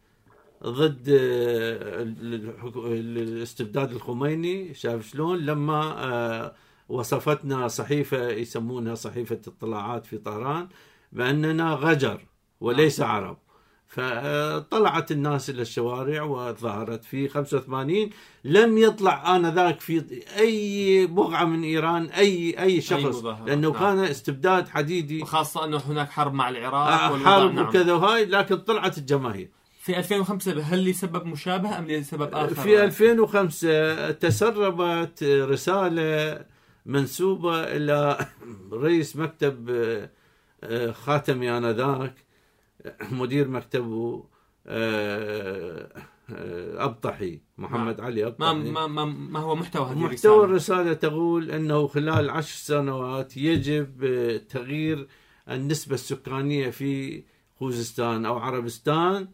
ضد 0.63 1.09
آه، 1.09 2.03
الاستبداد 2.87 3.93
الخميني 3.93 4.75
شايف 4.75 5.11
شلون؟ 5.11 5.39
لما 5.39 6.05
آه، 6.05 6.55
وصفتنا 6.89 7.69
صحيفة 7.69 8.29
يسمونها 8.29 8.95
صحيفة 8.95 9.41
اطلاعات 9.47 10.07
في 10.07 10.19
طهران 10.19 10.69
بأننا 11.13 11.75
غجر 11.75 12.27
وليس 12.61 13.01
عرب. 13.01 13.39
فطلعت 13.89 15.13
الناس 15.13 15.51
إلى 15.51 15.63
الشوارع 15.63 16.23
وظهرت 16.23 17.05
في 17.05 17.29
85 17.29 18.11
لم 18.45 18.79
يطلع 18.79 19.37
انذاك 19.37 19.81
في 19.81 20.23
أي 20.39 21.07
بقعة 21.07 21.45
من 21.45 21.63
إيران 21.63 22.05
اي 22.05 22.63
أي 22.63 22.81
شخص 22.81 23.05
مظاهرة، 23.05 23.45
لأنه 23.45 23.71
نعم. 23.71 23.81
كان 23.81 23.99
استبداد 23.99 24.69
حديدي 24.69 25.23
وخاصة 25.23 25.65
أنه 25.65 25.77
هناك 25.77 26.11
حرب 26.11 26.35
مع 26.35 26.49
العراق 26.49 26.89
آه، 26.89 27.19
حرب 27.19 27.55
نعم. 27.55 27.69
وكذا 27.69 27.93
وهاي 27.93 28.25
لكن 28.25 28.57
طلعت 28.57 28.99
الجماهير 28.99 29.51
في 29.81 29.99
2005 29.99 30.61
هل 30.63 30.85
لسبب 30.85 31.27
مشابه 31.27 31.79
أم 31.79 31.87
لسبب 31.87 32.35
آخر؟ 32.35 32.55
في 32.55 32.85
2005 32.85 34.11
تسربت 34.11 35.23
رسالة 35.23 36.45
منسوبة 36.87 37.63
إلى 37.63 38.27
رئيس 38.73 39.17
مكتب 39.17 39.71
آه، 40.65 40.91
خاتمي 40.91 41.51
آنذاك 41.57 42.15
مدير 43.11 43.49
مكتبه 43.49 44.25
آه، 44.67 45.89
آه، 46.31 46.85
أبطحي 46.85 47.41
محمد 47.59 48.01
علي 48.01 48.23
ما 48.23 48.29
أبطحي. 48.29 48.71
ما 48.71 48.87
ما, 48.87 49.05
ما 49.05 49.41
هو 49.41 49.55
محتوى 49.55 49.87
هذه 49.87 49.99
محتوى 49.99 50.45
الرسالة؟ 50.45 50.81
الرسالة 50.81 50.93
تقول 50.93 51.51
أنه 51.51 51.87
خلال 51.87 52.31
عشر 52.31 52.57
سنوات 52.57 53.37
يجب 53.37 54.05
آه، 54.05 54.37
تغيير 54.37 55.09
النسبة 55.51 55.95
السكانية 55.95 56.71
في 56.71 57.23
خوزستان 57.59 58.27
أو 58.27 58.39
عربستان 58.39 59.29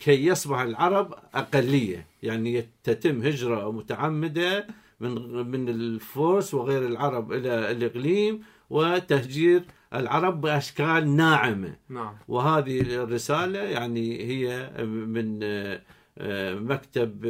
كي 0.00 0.26
يصبح 0.26 0.58
العرب 0.58 1.14
أقلية. 1.34 2.06
يعني 2.22 2.68
تتم 2.84 3.22
هجرة 3.22 3.72
متعمدة 3.72 4.66
من 5.00 5.12
من 5.50 5.68
الفرس 5.68 6.54
وغير 6.54 6.86
العرب 6.86 7.32
إلى 7.32 7.70
الإقليم 7.70 8.42
وتهجير 8.70 9.62
العرب 10.00 10.40
بأشكال 10.40 11.16
ناعمة. 11.16 11.76
نعم. 11.88 12.14
وهذه 12.28 12.80
الرسالة 12.80 13.58
يعني 13.58 14.20
هي 14.24 14.70
من 14.86 15.40
آه، 15.42 15.82
آه، 16.18 16.54
مكتب 16.54 17.26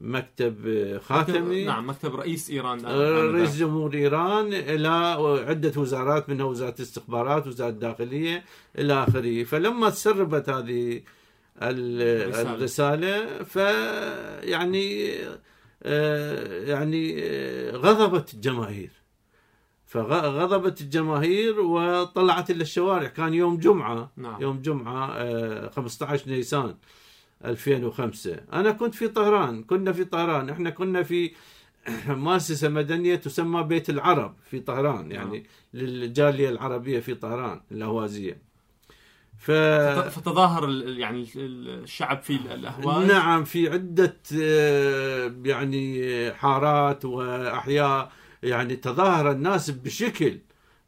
مكتب 0.00 0.56
خاتمي. 1.04 1.64
نعم 1.64 1.88
مكتب 1.90 2.14
رئيس 2.16 2.50
إيران 2.50 2.84
آه، 2.84 3.20
رئيس 3.20 3.56
جمهور 3.56 3.94
إيران 3.94 4.46
إلى 4.54 4.88
عدة 5.48 5.80
وزارات 5.80 6.28
منها 6.30 6.44
وزارة 6.46 6.74
الاستخبارات 6.78 7.46
وزارة 7.46 7.68
الداخلية 7.70 8.44
إلى 8.78 8.94
آخره. 9.04 9.44
فلما 9.44 9.90
تسربت 9.90 10.48
هذه 10.48 11.02
ال- 11.62 12.22
الرسالة. 12.22 12.54
الرسالة 12.54 13.42
ف 13.42 13.56
يعني 14.44 15.08
يعني 16.68 17.20
غضبت 17.70 18.34
الجماهير. 18.34 18.90
فغضبت 19.88 20.80
الجماهير 20.80 21.60
وطلعت 21.60 22.50
إلى 22.50 22.62
الشوارع. 22.62 23.08
كان 23.08 23.34
يوم 23.34 23.56
جمعة. 23.56 24.10
نعم. 24.16 24.42
يوم 24.42 24.60
جمعة 24.62 25.10
آه، 25.12 25.68
15 25.70 26.28
نيسان 26.30 26.74
2005 27.44 28.36
أنا 28.52 28.70
كنت 28.70 28.94
في 28.94 29.08
طهران. 29.08 29.62
كنا 29.64 29.92
في 29.92 30.04
طهران. 30.04 30.50
إحنا 30.50 30.70
كنا 30.70 31.02
في 31.02 31.32
مؤسسة 32.08 32.68
مدنية 32.68 33.14
تسمى 33.16 33.62
بيت 33.62 33.90
العرب 33.90 34.34
في 34.50 34.60
طهران 34.60 35.12
يعني 35.12 35.46
للجالية 35.74 36.48
العربية 36.48 37.00
في 37.00 37.14
طهران 37.14 37.60
الأهوازية. 37.72 38.38
ف... 39.38 39.50
فت- 39.50 40.08
فتظاهر 40.08 40.68
يعني 40.86 41.26
ال- 41.36 41.82
الشعب 41.82 42.22
في 42.22 42.30
الأهواز؟ 42.54 43.10
نعم 43.10 43.44
في 43.44 43.68
عدة 43.68 44.16
آه، 44.42 45.34
يعني 45.44 46.32
حارات 46.32 47.04
وأحياء. 47.04 48.12
يعني 48.42 48.76
تظاهر 48.76 49.30
الناس 49.30 49.70
بشكل 49.70 50.38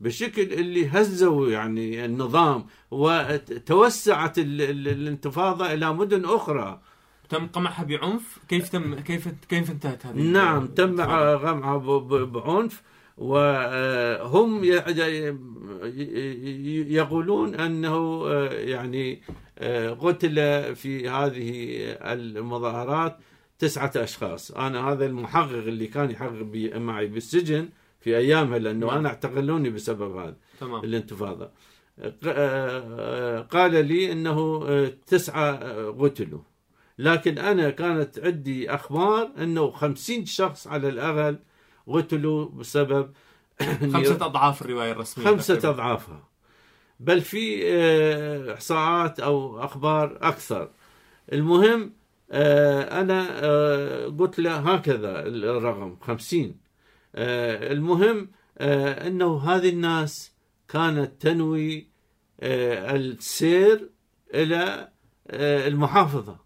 بشكل 0.01 0.43
اللي 0.43 0.89
هزوا 0.89 1.51
يعني 1.51 2.05
النظام 2.05 2.67
وتوسعت 2.91 4.39
ال- 4.39 4.63
ال- 4.63 4.89
الانتفاضة 4.89 5.73
إلى 5.73 5.93
مدن 5.93 6.25
أخرى. 6.25 6.81
تم 7.29 7.47
قمعها 7.47 7.85
بعنف؟ 7.85 8.39
كيف 8.49 8.69
تم 8.69 8.95
كيف 8.95 9.29
كيف 9.49 9.71
انتهت 9.71 10.07
هذه 10.07 10.17
نعم 10.17 10.67
تم 10.67 10.97
ب- 10.97 12.33
بعنف 12.33 12.83
وهم 13.19 14.65
يقولون 16.89 17.55
أنه 17.55 18.23
آه، 18.27 18.53
يعني 18.53 19.23
آه، 19.59 19.91
قتل 19.91 20.35
في 20.77 21.09
هذه 21.09 21.71
المظاهرات 22.13 23.17
تسعة 23.61 23.93
أشخاص. 23.97 24.51
أنا 24.51 24.89
هذا 24.93 25.07
المحقق 25.07 25.53
اللي 25.53 25.87
كان 25.87 26.11
يحقق 26.11 26.77
معي 26.77 27.07
بالسجن 27.07 27.69
في 28.01 28.17
أيامها 28.17 28.59
لأنه 28.59 28.87
نعم. 28.87 28.99
أنا 28.99 29.09
اعتقلوني 29.09 29.71
بسبب 29.71 30.17
هذا 30.17 30.37
تمام. 30.61 30.85
الانتفاضة. 30.85 31.51
آه، 32.27 33.41
قال 33.41 33.87
لي 33.87 34.13
أنه 34.13 34.65
آه، 34.69 34.93
تسعة 35.07 35.51
آه، 35.53 35.91
قتلوا. 35.91 36.41
لكن 36.99 37.39
أنا 37.39 37.71
كانت 37.71 38.19
عندي 38.19 38.75
أخبار 38.75 39.31
أنه 39.39 39.71
خمسين 39.71 40.27
شخص 40.27 40.67
على 40.67 40.89
الأقل 40.89 41.39
قتلوا 41.87 42.49
بسبب 42.49 43.13
خمسة 43.93 44.27
أضعاف 44.27 44.63
الرواية 44.63 44.93
الرسمية 44.93 45.27
خمسة 45.27 45.55
تقريباً. 45.55 45.71
أضعافها. 45.75 46.29
بل 47.01 47.21
في 47.21 47.61
آه، 47.65 48.55
إحصاءات 48.55 49.21
أو 49.21 49.65
أخبار 49.65 50.19
أكثر. 50.23 50.71
المهم 51.33 51.83
آه، 51.83 52.00
أنا 52.33 53.27
آه، 53.31 54.07
قلت 54.19 54.39
له 54.39 54.57
هكذا 54.57 55.27
الرقم 55.27 55.97
خمسين. 56.01 56.57
آه، 57.15 57.73
المهم 57.73 58.29
آه، 58.59 59.07
أنه 59.07 59.39
هذه 59.39 59.69
الناس 59.69 60.33
كانت 60.69 61.13
تنوي 61.23 61.89
آه، 62.41 62.97
السير 62.97 63.91
إلى 64.35 64.89
آه، 65.31 65.69
المحافظة 65.69 66.37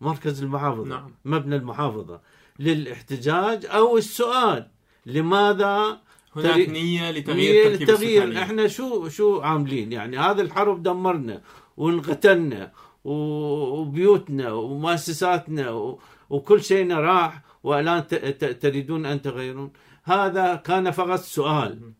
مركز 0.00 0.42
المحافظة 0.42 0.84
نعم. 0.88 1.14
مبنى 1.24 1.56
المحافظة 1.56 2.20
للاحتجاج 2.58 3.66
أو 3.66 3.98
السؤال 3.98 4.68
لماذا 5.06 6.00
هناك 6.36 6.54
تغي- 6.54 6.66
نية 6.66 6.72
نية 6.72 7.10
لتغيير 7.10 7.72
التغيير 7.72 8.22
السكانية 8.22 8.42
إحنا 8.42 8.68
شو 8.68 9.08
شو 9.08 9.40
عاملين؟ 9.40 9.92
يعني 9.92 10.18
هذا 10.18 10.42
الحرب 10.42 10.82
دمرنا 10.82 11.42
وانقتلنا 11.76 12.72
وبيوتنا 13.04 14.52
ومؤسساتنا 14.52 15.94
وكل 16.30 16.62
شيءنا 16.62 17.00
راح 17.00 17.42
والآن 17.62 18.06
تريدون 18.60 19.06
أن 19.06 19.22
تغيرون. 19.22 19.72
هذا 20.04 20.54
كان 20.54 20.90
فقط 20.90 21.20
سؤال. 21.20 21.92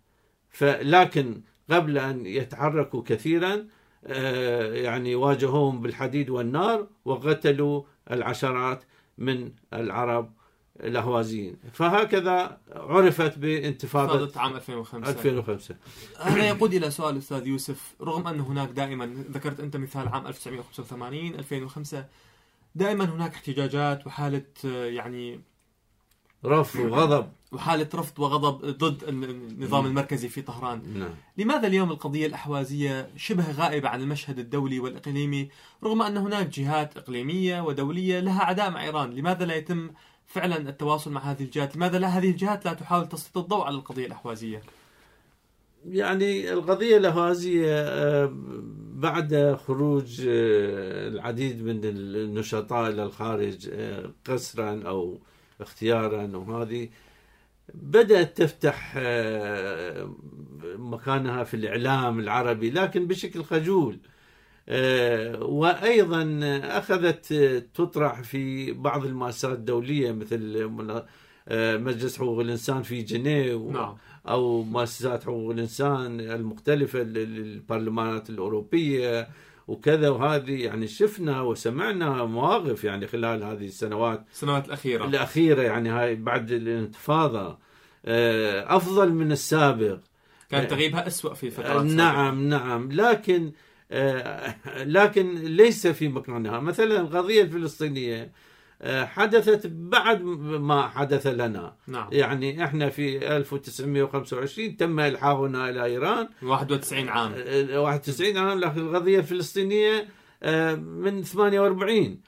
فلكن 0.50 1.42
قبل 1.70 1.98
أن 1.98 2.26
يتحركوا 2.26 3.02
كثيرا 3.06 3.66
آه، 4.06 4.72
يعني 4.74 5.14
واجهوهم 5.14 5.80
بالحديد 5.80 6.30
والنار 6.30 6.86
وقتلوا 7.04 7.82
العشرات 8.10 8.84
من 9.18 9.52
العرب 9.72 10.32
الأهوازيين. 10.80 11.56
فهكذا 11.72 12.58
عرفت 12.72 13.38
بانتفاضة 13.38 14.14
انتفاضة 14.14 14.40
عام 14.40 14.56
2005 14.56 15.10
2005 15.10 15.74
هذا 16.20 16.48
يقود 16.48 16.74
إلى 16.74 16.90
سؤال 16.90 17.18
أستاذ 17.18 17.46
يوسف 17.46 17.94
رغم 18.00 18.28
أن 18.28 18.40
هناك 18.40 18.68
دائما 18.68 19.24
ذكرت 19.30 19.60
أنت 19.60 19.76
مثال 19.76 20.08
عام 20.08 20.26
1985 20.26 21.34
2005 21.34 22.04
دائما 22.74 23.04
هناك 23.04 23.34
احتجاجات 23.34 24.06
وحالة 24.06 24.44
يعني 24.64 25.40
رفض 26.44 26.80
وغضب. 26.80 27.28
وحالة 27.52 27.88
رفض 27.94 28.18
وغضب 28.18 28.64
ضد 28.66 29.04
النظام 29.04 29.86
المركزي 29.86 30.28
في 30.28 30.42
طهران. 30.42 30.98
نعم. 30.98 31.10
لماذا 31.38 31.66
اليوم 31.66 31.90
القضية 31.90 32.26
الأحوازية 32.26 33.10
شبه 33.16 33.52
غائبة 33.52 33.88
عن 33.88 34.00
المشهد 34.00 34.38
الدولي 34.38 34.80
والإقليمي 34.80 35.48
رغم 35.84 36.02
أن 36.02 36.16
هناك 36.16 36.46
جهات 36.46 36.96
إقليمية 36.96 37.60
ودولية 37.60 38.20
لها 38.20 38.44
عداء 38.44 38.70
مع 38.70 38.84
إيران؟ 38.84 39.10
لماذا 39.10 39.44
لا 39.44 39.54
يتم 39.54 39.90
فعلا 40.26 40.56
التواصل 40.56 41.12
مع 41.12 41.20
هذه 41.20 41.42
الجهات. 41.42 41.76
لماذا 41.76 41.98
لا؟ 41.98 42.08
هذه 42.08 42.30
الجهات 42.30 42.64
لا 42.64 42.74
تحاول 42.74 43.08
تسليط 43.08 43.38
الضوء 43.38 43.64
على 43.64 43.76
القضية 43.76 44.06
الأحوازية. 44.06 44.62
يعني 45.88 46.52
القضية 46.52 46.96
الأهوازية 46.96 47.74
آه، 47.74 48.32
بعد 48.94 49.58
خروج 49.66 50.20
آه، 50.28 51.08
العديد 51.08 51.62
من 51.62 51.80
النشطاء 51.84 52.90
إلى 52.90 53.02
الخارج 53.02 53.68
آه، 53.72 54.10
قسرا 54.24 54.82
أو 54.86 55.18
اختيارا 55.60 56.36
وهذه 56.36 56.88
بدأت 57.74 58.36
تفتح 58.36 58.96
مكانها 60.76 61.44
في 61.44 61.54
الإعلام 61.54 62.20
العربي 62.20 62.70
لكن 62.70 63.06
بشكل 63.06 63.44
خجول. 63.44 63.98
آه، 64.68 65.42
وأيضا 65.42 66.40
أخذت 66.64 67.32
آه، 67.32 67.62
تطرح 67.74 68.22
في 68.22 68.72
بعض 68.72 69.04
المؤسسات 69.04 69.52
الدولية 69.52 70.12
مثل 70.12 70.70
آه، 71.48 71.76
مجلس 71.76 72.18
حقوق 72.18 72.40
الإنسان 72.40 72.82
في 72.82 73.02
جنيف 73.02 73.60
نعم. 73.62 73.96
أو 74.28 74.62
مؤسسات 74.62 75.24
حقوق 75.24 75.50
الإنسان 75.50 76.20
المختلفة 76.20 77.02
ال- 77.02 77.18
ال- 77.18 77.38
البرلمانات 77.38 78.30
الأوروبية 78.30 79.28
وكذا 79.68 80.08
وهذه. 80.08 80.64
يعني 80.64 80.86
شفنا 80.86 81.40
وسمعنا 81.40 82.24
مواقف 82.24 82.84
يعني 82.84 83.06
خلال 83.06 83.42
هذه 83.44 83.66
السنوات 83.66 84.24
السنوات 84.32 84.66
الأخيرة. 84.66 85.04
الأخيرة 85.04 85.62
يعني 85.62 85.88
هاي 85.88 86.14
بعد 86.14 86.50
الانتفاضة. 86.50 87.58
أفضل 88.76 89.12
من 89.12 89.32
السابق. 89.32 89.98
كان 90.50 90.68
تغيبها 90.68 91.06
أسوأ 91.06 91.34
في 91.34 91.50
فترات 91.50 91.68
سابقة. 91.68 91.82
نعم 91.94 92.48
نعم. 92.48 92.92
لكن 92.92 93.52
لكن 94.76 95.34
ليس 95.34 95.86
في 95.86 96.08
مكانها 96.08 96.60
مثلا 96.60 97.00
القضية 97.00 97.42
الفلسطينية 97.42 98.32
آه، 98.82 99.04
حدثت 99.04 99.66
بعد 99.66 100.22
ما 100.22 100.88
حدث 100.88 101.26
لنا. 101.26 101.76
نعم. 101.86 102.08
يعني 102.12 102.64
إحنا 102.64 102.88
في 102.88 103.36
1925 103.36 104.76
تم 104.76 105.00
إلحاقنا 105.00 105.70
إلى 105.70 105.84
إيران. 105.84 106.28
91 106.42 107.08
عام. 107.08 107.32
آه، 107.36 107.80
91 107.80 108.36
عام. 108.36 108.58
لكن 108.60 108.80
القضية 108.80 109.18
الفلسطينية 109.18 110.08
آه، 110.42 110.74
من 110.74 111.22
48 111.22 112.20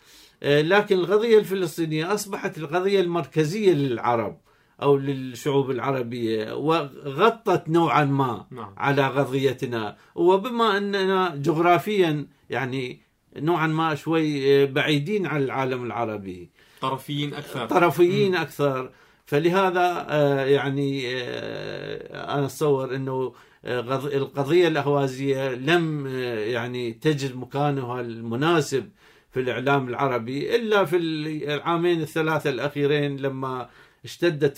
آه، 0.42 0.62
لكن 0.62 0.98
القضية 0.98 1.38
الفلسطينية 1.38 2.14
أصبحت 2.14 2.58
القضية 2.58 3.00
المركزية 3.00 3.72
للعرب. 3.72 4.40
أو 4.82 4.96
للشعوب 4.96 5.70
العربية 5.70 6.54
وغطت 6.54 7.68
نوعا 7.68 8.04
ما 8.04 8.46
نعم. 8.50 8.74
على 8.76 9.02
قضيتنا 9.06 9.96
وبما 10.14 10.78
أننا 10.78 11.36
جغرافيا 11.36 12.26
يعني 12.50 13.00
نوعا 13.36 13.66
ما 13.66 13.94
شوي 13.94 14.62
آه، 14.62 14.64
بعيدين 14.64 15.26
عن 15.26 15.42
العالم 15.42 15.84
العربي. 15.84 16.50
طرفيين 16.80 17.34
أكثر. 17.34 17.66
طرفيين 17.66 18.34
أكثر. 18.34 18.90
فلهذا 19.26 20.06
آه، 20.08 20.44
يعني 20.44 21.02
آه، 21.06 22.34
أنا 22.34 22.46
أتصور 22.46 22.94
إنه 22.94 23.32
القضية 23.64 24.68
الأهوازية 24.68 25.54
لم 25.54 26.06
يعني 26.46 26.92
تجد 26.92 27.36
مكانها 27.36 28.00
المناسب 28.00 28.90
في 29.30 29.40
الإعلام 29.40 29.88
العربي 29.88 30.56
إلا 30.56 30.84
في 30.84 30.96
العامين 30.96 32.00
الثلاثة 32.00 32.50
الأخيرين 32.50 33.16
لما 33.16 33.68
اشتدت 34.04 34.54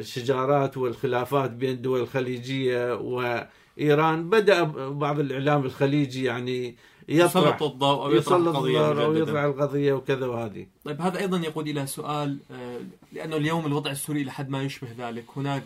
الشجارات 0.00 0.76
والخلافات 0.76 1.50
بين 1.50 1.70
الدول 1.70 2.00
الخليجية 2.00 2.94
وإيران. 2.94 4.30
بدأ 4.30 4.62
بعض 4.88 5.20
الإعلام 5.20 5.64
الخليجي 5.64 6.24
يعني 6.24 6.76
يطرح 7.08 7.62
الضوء 7.62 8.04
أو 8.04 8.12
يطرح 8.12 8.36
القضية 8.36 9.04
أو 9.04 9.14
يطرح 9.14 9.42
القضية 9.42 9.92
وكذا 9.92 10.26
وهذه. 10.26 10.66
طيب 10.84 11.00
هذا 11.00 11.18
أيضا 11.18 11.38
يقود 11.38 11.68
إلى 11.68 11.86
سؤال 11.86 12.38
آه، 12.50 12.80
لأنه 13.12 13.36
اليوم 13.36 13.66
الوضع 13.66 13.90
السوري 13.90 14.24
لحد 14.24 14.48
ما 14.48 14.62
يشبه 14.62 14.88
ذلك. 14.98 15.24
هناك 15.36 15.64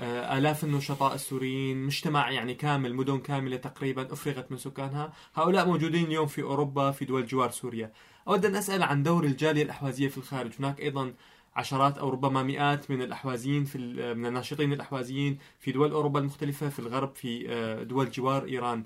آه، 0.00 0.38
آلاف 0.38 0.64
النشطاء 0.64 1.14
السوريين 1.14 1.86
مجتمع 1.86 2.30
يعني 2.30 2.54
كامل 2.54 2.94
مدن 2.94 3.18
كاملة 3.18 3.56
تقريبا 3.56 4.12
أفرغت 4.12 4.52
من 4.52 4.58
سكانها. 4.58 5.12
هؤلاء 5.34 5.66
موجودين 5.66 6.04
اليوم 6.04 6.26
في 6.26 6.42
أوروبا 6.42 6.90
في 6.90 7.04
دول 7.04 7.26
جوار 7.26 7.50
سوريا. 7.50 7.92
أود 8.28 8.44
أن 8.44 8.56
أسأل 8.56 8.82
عن 8.82 9.02
دور 9.02 9.24
الجالية 9.24 9.62
الأحوازية 9.62 10.08
في 10.08 10.18
الخارج 10.18 10.52
هناك 10.58 10.80
أيضا 10.80 11.14
عشرات 11.56 11.98
أو 11.98 12.08
ربما 12.08 12.42
مئات 12.42 12.90
من 12.90 13.02
الأحوازيين 13.02 13.64
في 13.64 13.78
من 14.14 14.26
الناشطين 14.26 14.72
الأحوازيين 14.72 15.38
في 15.60 15.72
دول 15.72 15.92
أوروبا 15.92 16.20
المختلفة 16.20 16.68
في 16.68 16.78
الغرب 16.78 17.14
في 17.14 17.46
آه، 17.48 17.82
دول 17.82 18.10
جوار 18.10 18.44
إيران 18.44 18.84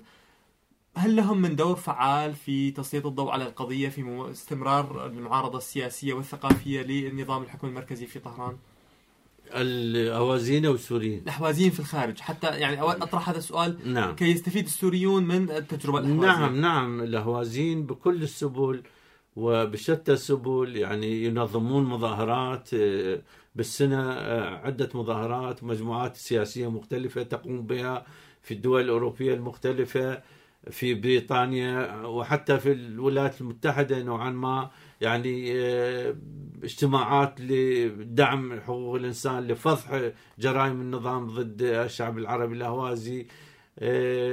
هل 0.95 1.15
لهم 1.15 1.41
من 1.41 1.55
دور 1.55 1.75
فعال 1.75 2.35
في 2.35 2.71
تسليط 2.71 3.05
الضوء 3.05 3.31
على 3.31 3.43
القضية 3.43 3.89
في 3.89 4.27
استمرار 4.31 5.05
المعارضة 5.05 5.57
السياسية 5.57 6.13
والثقافية 6.13 6.81
للنظام 6.81 7.43
الحكم 7.43 7.67
المركزي 7.67 8.05
في 8.05 8.19
طهران؟ 8.19 8.57
الاوازين 9.53 10.65
أو 10.65 10.73
السوريين؟ 10.73 11.19
الأحوازيين 11.19 11.71
في 11.71 11.79
الخارج 11.79 12.19
حتى 12.19 12.47
يعني 12.47 12.81
أطرح 12.81 13.29
هذا 13.29 13.37
السؤال 13.37 13.93
نعم. 13.93 14.15
كي 14.15 14.25
يستفيد 14.25 14.65
السوريون 14.65 15.23
من 15.23 15.51
التجربة 15.51 15.99
الأحوازية 15.99 16.27
نعم 16.27 16.61
نعم 16.61 17.01
الاهوازين 17.01 17.85
بكل 17.85 18.23
السبل 18.23 18.83
وبشتى 19.35 20.13
السبل 20.13 20.77
يعني 20.77 21.23
ينظمون 21.25 21.83
مظاهرات 21.83 22.73
آه، 22.73 23.21
بالسنة 23.55 24.11
آه، 24.11 24.65
عدة 24.65 24.89
مظاهرات 24.95 25.63
مجموعات 25.63 26.15
سياسية 26.15 26.71
مختلفة 26.71 27.23
تقوم 27.23 27.61
بها 27.65 28.05
في 28.41 28.53
الدول 28.53 28.81
الأوروبية 28.81 29.33
المختلفة 29.33 30.21
في 30.71 30.93
بريطانيا 30.93 32.05
وحتى 32.05 32.59
في 32.59 32.71
الولايات 32.71 33.41
المتحدة 33.41 34.03
نوعا 34.03 34.29
ما. 34.29 34.69
يعني 35.01 35.51
آه، 35.55 36.15
اجتماعات 36.63 37.41
لدعم 37.41 38.59
حقوق 38.59 38.95
الإنسان 38.95 39.47
لفضح 39.47 40.11
جرائم 40.39 40.81
النظام 40.81 41.27
ضد 41.27 41.61
الشعب 41.61 42.17
العربي 42.17 42.55
الأهوازي 42.55 43.27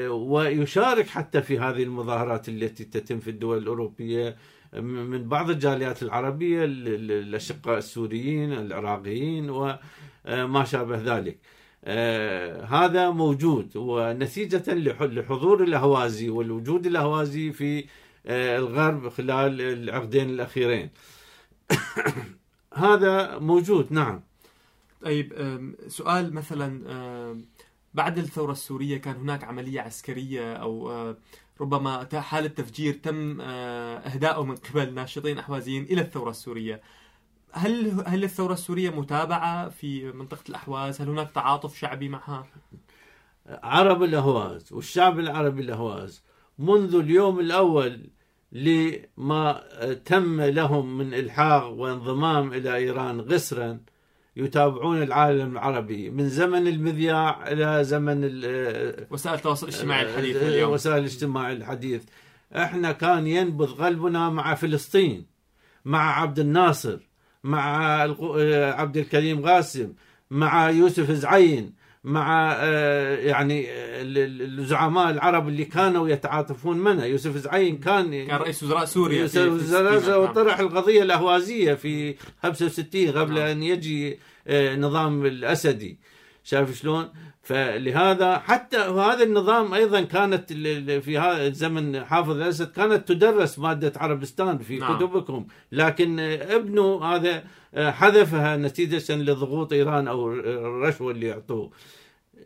ويشارك 0.09 1.07
حتى 1.09 1.43
في 1.43 1.59
هذه 1.59 1.83
المظاهرات 1.83 2.49
التي 2.49 2.85
تتم 2.85 3.19
في 3.19 3.31
الدول 3.31 3.59
الأوروبية. 3.59 4.37
من 4.73 5.29
بعض 5.29 5.51
الجاليات 5.51 6.03
العربية 6.03 6.65
الأشقاء 6.65 7.79
السوريين 7.79 8.53
العراقيين 8.53 9.51
وما 9.51 10.65
شابه 10.65 11.17
ذلك. 11.17 11.39
آه، 11.85 12.65
هذا 12.65 13.11
موجود 13.11 13.77
ونتيجة 13.77 14.75
لحضور 14.75 15.63
الأهوازي 15.63 16.31
والوجود 16.31 16.87
الأهوازي 16.87 17.53
في 17.53 17.85
آه، 18.27 18.59
الغرب 18.59 19.09
خلال 19.09 19.61
العقدين 19.61 20.31
الأخيرين. 20.31 20.91
هذا 22.75 23.39
موجود 23.39 23.93
نعم. 23.93 24.23
طيب 25.03 25.33
سؤال 25.89 26.35
مثلا 26.35 26.69
بعد 27.95 28.19
الثورة 28.19 28.53
السورية 28.53 28.99
كان 28.99 29.17
هناك 29.17 29.45
عملية 29.45 29.81
عسكرية 29.81 30.53
أو 30.55 31.15
ربما 31.61 32.09
حالة 32.15 32.49
تفجير 32.49 32.95
تم 32.95 33.41
آه، 33.41 33.99
إهداؤه 33.99 34.45
من 34.45 34.57
قبل 34.57 34.95
ناشطين 34.95 35.39
أحوازيين 35.39 35.83
إلى 35.83 36.01
الثورة 36.01 36.31
السورية 36.31 36.81
هل 37.53 38.03
هل 38.07 38.25
الثورة 38.25 38.53
السورية 38.53 38.91
متابعة 38.91 39.69
في 39.69 40.13
منطقة 40.13 40.45
الأحواز؟ 40.49 41.01
هل 41.01 41.09
هناك 41.09 41.31
تعاطف 41.31 41.79
شعبي 41.79 42.09
معها؟ 42.09 42.47
عرب 43.49 44.03
الأهواز 44.03 44.73
والشعب 44.73 45.19
العربي 45.19 45.63
الأهواز 45.63 46.23
منذ 46.59 46.95
اليوم 46.95 47.41
الأول 47.41 48.11
لما 48.53 49.63
تم 50.05 50.41
لهم 50.41 50.99
من 50.99 51.15
إلحاق 51.15 51.67
وانضمام 51.67 52.53
إلى 52.53 52.77
إيران 52.77 53.21
غسرا 53.21 53.81
يتابعون 54.39 55.03
العالم 55.03 55.53
العربي 55.53 56.11
من 56.11 56.29
زمن 56.29 56.67
المذياع 56.67 57.53
إلى 57.53 57.85
زمن 57.85 58.25
وسائل 59.11 59.37
التواصل 59.37 59.69
الاجتماعي 59.69 60.03
الحديث 60.03 60.37
اليوم. 60.37 60.73
وسائل 60.73 60.99
الاجتماع 60.99 61.53
الحديث. 61.53 62.03
إحنا 62.57 62.93
كان 62.93 63.27
ينبض 63.27 63.83
قلبنا 63.83 64.31
مع 64.31 64.55
فلسطين 64.55 65.27
مع 65.85 66.21
عبد 66.21 66.39
الناصر 66.39 66.99
مع 67.45 67.77
عبد 68.81 68.97
الكريم 68.97 69.47
قاسم 69.47 69.93
مع 70.31 70.71
يوسف 70.71 71.11
زعين 71.11 71.75
مع 72.05 72.57
آه، 72.61 73.17
يعني 73.17 73.67
الزعماء 73.71 75.11
العرب 75.11 75.49
اللي 75.49 75.65
كانوا 75.65 76.09
يتعاطفون 76.09 76.79
منها 76.79 77.05
يوسف 77.05 77.37
زعين 77.37 77.79
كان 77.79 78.27
كان 78.27 78.37
رئيس 78.37 78.63
وزراء 78.63 78.85
سوريا 78.85 79.19
رئيس 79.19 79.37
وزراء 79.37 80.23
وطرح 80.23 80.59
القضية 80.59 81.03
الأهوازية 81.03 81.75
في 81.75 82.15
65 82.43 83.11
قبل 83.11 83.35
نعم. 83.35 83.47
أن 83.47 83.63
يجي 83.63 84.19
آه، 84.49 84.77
نظام 84.77 85.27
الأسدي 85.27 85.99
شايف 86.45 86.81
شلون؟ 86.81 87.09
فلهذا 87.43 88.39
حتى 88.39 88.77
هذا 88.77 89.23
النظام 89.23 89.75
أيضا 89.75 90.01
كانت 90.01 90.53
في 91.05 91.19
هذا 91.19 91.47
الزمن 91.47 92.05
حافظ 92.05 92.31
الأسد 92.31 92.73
كانت 92.73 93.09
تدرس 93.09 93.59
مادة 93.59 93.93
عربستان 93.97 94.59
في 94.59 94.79
نعم. 94.79 94.97
كتبكم 94.97 95.47
لكن 95.73 96.21
ابنه 96.21 97.05
هذا 97.05 97.45
آه، 97.75 97.91
حذفها 97.91 98.57
نتيجة 98.57 99.15
لضغوط 99.15 99.73
إيران 99.73 100.09
أو 100.09 100.33
الرشوة 100.33 101.13
اللي 101.13 101.27
يعطوه 101.27 101.71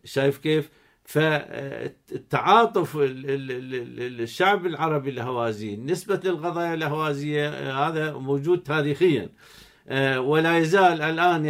شايف 0.05 0.39
كيف؟ 0.39 0.71
فالتعاطف 1.05 2.97
الشعب 3.01 4.67
العربي 4.67 5.11
الهوازي 5.11 5.77
نسبة 5.77 6.21
للقضايا 6.25 6.75
الهوازية 6.75 7.49
آه، 7.49 7.89
هذا 7.89 8.13
موجود 8.13 8.63
تاريخيا 8.63 9.23
آه، 9.23 9.29
ولا 10.17 10.59
يزال 10.59 11.03
الآن 11.03 11.47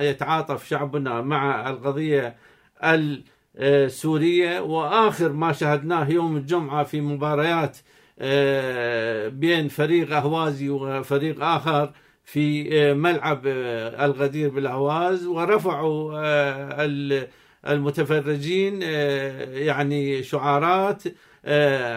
يتعاطف 0.00 0.68
شعبنا 0.68 1.20
مع 1.20 1.70
القضية 1.70 2.36
السورية. 3.56 4.60
وآخر 4.60 5.32
ما 5.32 5.52
شاهدناه 5.52 6.10
يوم 6.10 6.36
الجمعة 6.36 6.84
في 6.84 7.00
مباريات 7.00 7.78
آه، 8.18 9.28
بين 9.28 9.68
فريق 9.68 10.16
أهوازي 10.16 10.68
وفريق 10.68 11.44
آخر 11.44 11.92
في 12.24 12.64
ملعب 12.94 13.46
الغدير 13.46 14.48
بالأهواز. 14.50 15.26
ورفعوا 15.26 16.12
المتفرجين 17.68 18.80
آه، 18.82 19.44
يعني 19.44 20.22
شعارات 20.22 21.06
آه، 21.06 21.12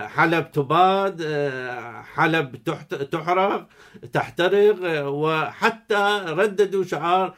حلب 0.08 0.52
تباد 0.52 1.22
آه، 1.26 2.02
حلب 2.02 2.64
تحرق 3.12 3.68
تحترق 4.14 4.78
وحتى 5.08 6.22
رددوا 6.28 6.84
شعار 6.84 7.36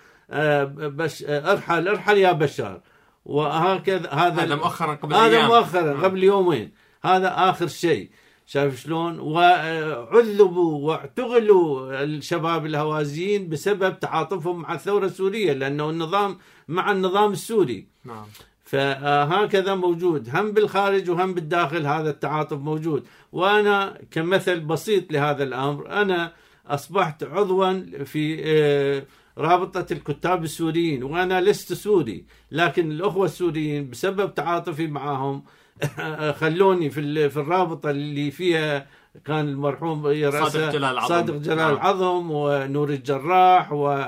بش 0.75 1.23
ارحل 1.27 1.87
ارحل 1.87 2.17
يا 2.17 2.31
بشار 2.31 2.81
وهكذا 3.25 4.09
هذا 4.09 4.43
هذا 4.43 4.55
مؤخرا 4.55 4.95
قبل 4.95 5.15
هذا 5.15 5.37
أيام. 5.37 5.47
مؤخرا 5.47 6.01
قبل 6.03 6.23
يومين. 6.23 6.71
هذا 7.03 7.49
آخر 7.49 7.67
شيء. 7.67 8.11
شايف 8.45 8.81
شلون؟ 8.81 9.19
وعذبوا 9.19 10.87
واعتقلوا 10.87 12.03
الشباب 12.03 12.65
الهوازيين 12.65 13.49
بسبب 13.49 13.99
تعاطفهم 13.99 14.61
مع 14.61 14.73
الثورة 14.73 15.05
السورية 15.05 15.53
لأنه 15.53 15.89
النظام 15.89 16.37
مع 16.67 16.91
النظام 16.91 17.31
السوري. 17.31 17.87
نعم. 18.05 18.25
فهكذا 18.67 19.75
موجود. 19.75 20.29
هم 20.35 20.51
بالخارج 20.51 21.09
وهم 21.09 21.33
بالداخل 21.33 21.85
هذا 21.85 22.09
التعاطف 22.09 22.57
موجود. 22.57 23.07
وأنا 23.31 23.97
كمثل 24.11 24.59
بسيط 24.59 25.11
لهذا 25.11 25.43
الأمر 25.43 25.89
أنا 25.89 26.33
أصبحت 26.67 27.23
عضوا 27.23 28.03
في 28.03 28.41
آه، 28.45 29.03
رابطة 29.37 29.85
الكتاب 29.93 30.43
السوريين 30.43 31.03
وأنا 31.03 31.41
لست 31.41 31.73
سوري 31.73 32.25
لكن 32.51 32.91
الأخوة 32.91 33.25
السوريين 33.25 33.89
بسبب 33.89 34.33
تعاطفي 34.33 34.87
معهم 34.87 35.43
خلوني 36.41 36.89
في 36.89 37.29
في 37.29 37.37
الرابطة 37.37 37.89
اللي 37.89 38.31
فيها 38.31 38.87
كان 39.25 39.49
المرحوم 39.49 40.03
صادق 40.31 40.71
جلال 40.71 40.83
العظم 40.83 41.07
صادق 41.07 41.35
جلال 41.35 41.57
نعم. 41.57 41.73
العظم 41.73 42.31
ونور 42.31 42.89
الجراح 42.89 43.73
و 43.73 44.05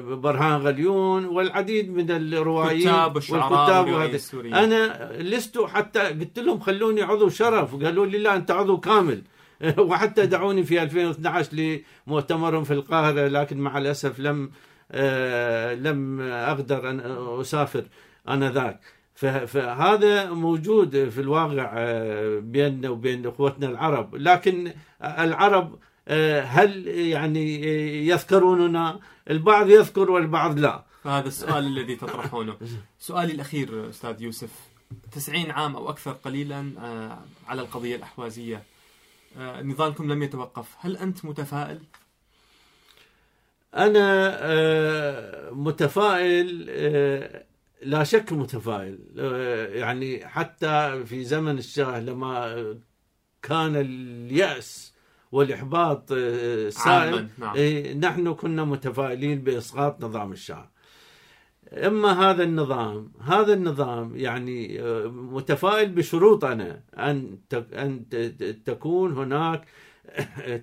برهان 0.00 0.60
غليون 0.60 1.24
والعديد 1.24 1.90
من 1.90 2.10
الروائيين 2.10 2.88
والكتاب 2.88 3.14
والشعراء 3.14 4.20
أنا 4.64 5.12
لست 5.18 5.58
حتى 5.58 6.00
قلت 6.00 6.38
لهم 6.38 6.60
خلوني 6.60 7.02
عضو 7.02 7.28
شرف 7.28 7.74
قالوا 7.74 8.06
لي 8.06 8.18
لا 8.18 8.36
أنت 8.36 8.50
عضو 8.50 8.80
كامل. 8.80 9.22
وحتى 9.78 10.26
دعوني 10.26 10.64
في 10.64 10.82
2012 10.82 11.82
لمؤتمرهم 12.06 12.64
في 12.64 12.72
القاهرة 12.72 13.28
لكن 13.28 13.58
مع 13.58 13.78
الأسف 13.78 14.20
لم 14.20 14.50
آه، 14.92 15.74
لم 15.74 16.20
أقدر 16.20 16.90
أن 16.90 17.00
أسافر 17.40 17.84
آنذاك. 18.28 18.80
فهذا 19.46 20.30
موجود 20.30 21.08
في 21.08 21.20
الواقع 21.20 21.72
آه، 21.76 22.38
بيننا 22.38 22.88
وبين 22.88 23.26
إخوتنا 23.26 23.66
العرب. 23.66 24.14
لكن 24.14 24.72
العرب 25.02 25.74
آه، 25.74 25.89
هل 26.40 26.86
يعني 26.88 27.62
يذكروننا؟ 28.06 29.00
البعض 29.30 29.70
يذكر 29.70 30.10
والبعض 30.10 30.58
لا. 30.58 30.84
هذا 31.04 31.28
السؤال 31.28 31.66
الذي 31.66 31.96
تطرحونه. 31.96 32.56
سؤالي 32.98 33.32
الأخير 33.32 33.90
أستاذ 33.90 34.22
يوسف. 34.22 34.50
تسعين 35.12 35.50
عام 35.50 35.76
أو 35.76 35.90
أكثر 35.90 36.12
قليلا 36.12 36.72
آه، 36.78 37.18
على 37.48 37.60
القضية 37.60 37.96
الأحوازية. 37.96 38.62
نضالكم 39.38 40.12
لم 40.12 40.22
يتوقف. 40.22 40.76
هل 40.78 40.96
أنت 40.96 41.24
متفائل؟ 41.24 41.78
أنا 43.74 45.50
متفائل 45.50 46.46
لا 47.82 48.04
شك 48.04 48.32
متفائل. 48.32 48.98
آه، 49.18 49.66
يعني 49.66 50.26
حتى 50.26 51.04
في 51.04 51.24
زمن 51.24 51.58
الشاه 51.58 52.00
لما 52.00 52.64
كان 53.42 53.76
اليأس 53.76 54.92
والإحباط 55.32 56.12
آه، 56.12 56.68
سائل 56.68 57.28
نعم. 57.38 57.56
إيه، 57.56 57.94
نحن 57.94 58.34
كنا 58.34 58.64
متفائلين 58.64 59.40
بإسقاط 59.40 60.04
نظام 60.04 60.32
الشاه 60.32 60.70
إما 61.72 62.30
هذا 62.30 62.42
النظام 62.42 63.12
هذا 63.20 63.52
النظام 63.52 64.16
يعني 64.16 64.82
آه، 64.82 65.06
متفائل 65.06 65.88
بشروط 65.92 66.44
أنا 66.44 66.82
أن 66.98 67.38
أن 67.52 68.04
تكون 68.64 69.12
هناك 69.12 69.66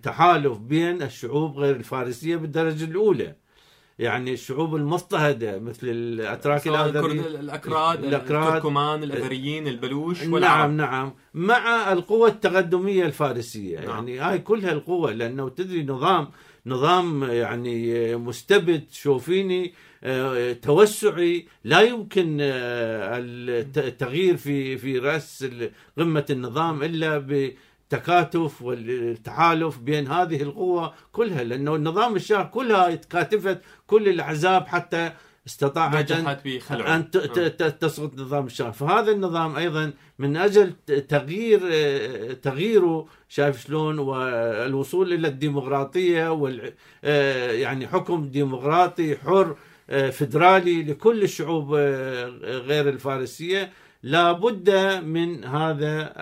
تحالف 0.03 0.57
بين 0.57 1.01
الشعوب 1.01 1.57
غير 1.57 1.75
الفارسية 1.75 2.35
بالدرجة 2.35 2.83
الأولى. 2.83 3.35
يعني 3.99 4.33
الشعوب 4.33 4.75
المضطهدة 4.75 5.59
مثل 5.59 5.87
الأتراك 5.87 6.67
الاذريين 6.67 7.19
الأكراد 7.19 8.03
التركمان 8.03 9.03
الاذريين 9.03 9.67
البلوش 9.67 10.23
نعم، 10.23 10.33
والعرب. 10.33 10.71
نعم. 10.71 10.91
نعم 10.91 11.13
مع 11.33 11.91
القوى 11.91 12.29
التقدمية 12.29 13.05
الفارسية. 13.05 13.79
نعم. 13.79 13.89
يعني 13.89 14.19
هاي 14.19 14.39
كلها 14.39 14.71
القوى 14.71 15.13
لأنه 15.13 15.49
تدري 15.49 15.83
نظام 15.83 16.27
نظام 16.65 17.23
يعني 17.23 18.15
مستبد 18.15 18.83
شوفيني 18.91 19.73
آه، 20.03 20.53
توسعي. 20.53 21.47
لا 21.63 21.81
يمكن 21.81 22.37
آه، 22.41 23.17
التغيير 23.17 24.37
في 24.37 24.77
في 24.77 24.99
رأس 24.99 25.47
قمة 25.97 26.25
النظام 26.29 26.83
إلا 26.83 27.17
التكاتف 27.93 28.61
والتحالف 28.61 29.77
بين 29.77 30.07
هذه 30.07 30.41
القوى 30.41 30.93
كلها 31.11 31.43
لأنه 31.43 31.75
النظام 31.75 32.15
الشاه 32.15 32.43
كلها 32.43 32.95
تكاتفت 32.95 33.61
كل 33.87 34.09
الأحزاب 34.09 34.67
حتى 34.67 35.11
استطاعت 35.47 36.11
أن, 36.11 36.27
أن 36.71 37.77
تسقط 37.79 38.19
نظام 38.19 38.45
الشاه 38.45 38.71
فهذا 38.71 39.11
النظام 39.11 39.55
أيضا 39.55 39.93
من 40.19 40.37
أجل 40.37 40.73
تغيير 41.07 41.59
تغييره 42.33 43.07
شايف 43.29 43.63
شلون؟ 43.63 43.99
والوصول 43.99 45.13
إلى 45.13 45.27
الديمقراطية 45.27 46.31
وال 46.31 46.73
يعني 47.61 47.87
حكم 47.87 48.29
ديمقراطي 48.29 49.17
حر 49.17 49.55
فدرالي 50.11 50.83
لكل 50.83 51.23
الشعوب 51.23 51.73
غير 52.43 52.89
الفارسية. 52.89 53.71
لابد 54.07 54.69
من 55.03 55.45
هذا 55.45 56.13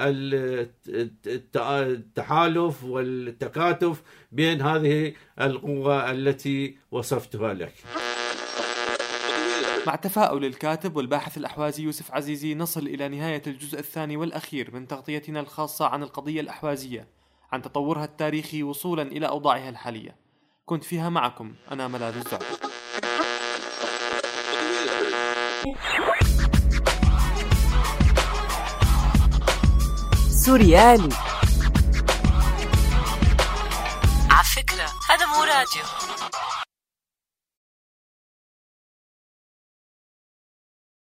التحالف 1.68 2.84
والتكاتف 2.84 4.02
بين 4.32 4.62
هذه 4.62 5.14
القوى 5.42 6.12
التي 6.12 6.78
وصفتها 6.92 7.54
لك. 7.54 7.74
مع 9.88 9.96
تفاؤل 9.96 10.46
الكاتب 10.46 10.96
والباحث 10.96 11.38
الأحوازي 11.38 11.84
يوسف 11.84 12.12
عزيزي 12.12 12.56
نصل 12.56 12.88
إلى 12.88 13.08
نهاية 13.08 13.42
الجزء 13.48 13.80
الثاني 13.80 14.18
والأخير 14.18 14.70
من 14.74 14.88
تغطيتنا 14.88 15.40
الخاصة 15.40 15.86
عن 15.86 16.04
القضية 16.04 16.42
الأحوازية 16.42 17.08
عن 17.52 17.62
تطورها 17.62 18.06
التاريخي 18.06 18.64
وصولا 18.64 19.02
إلى 19.02 19.28
أوضاعها 19.28 19.70
الحالية. 19.70 20.16
كنت 20.66 20.84
فيها 20.84 21.10
معكم 21.10 21.54
أنا 21.72 21.88
ملاذ 21.88 22.16
الزعب 22.16 22.42
سوريالي. 30.46 31.10
على 34.30 34.44
فكرة 34.56 34.86
هذا 35.10 35.26
مو 35.26 35.44
راديو. 35.44 35.84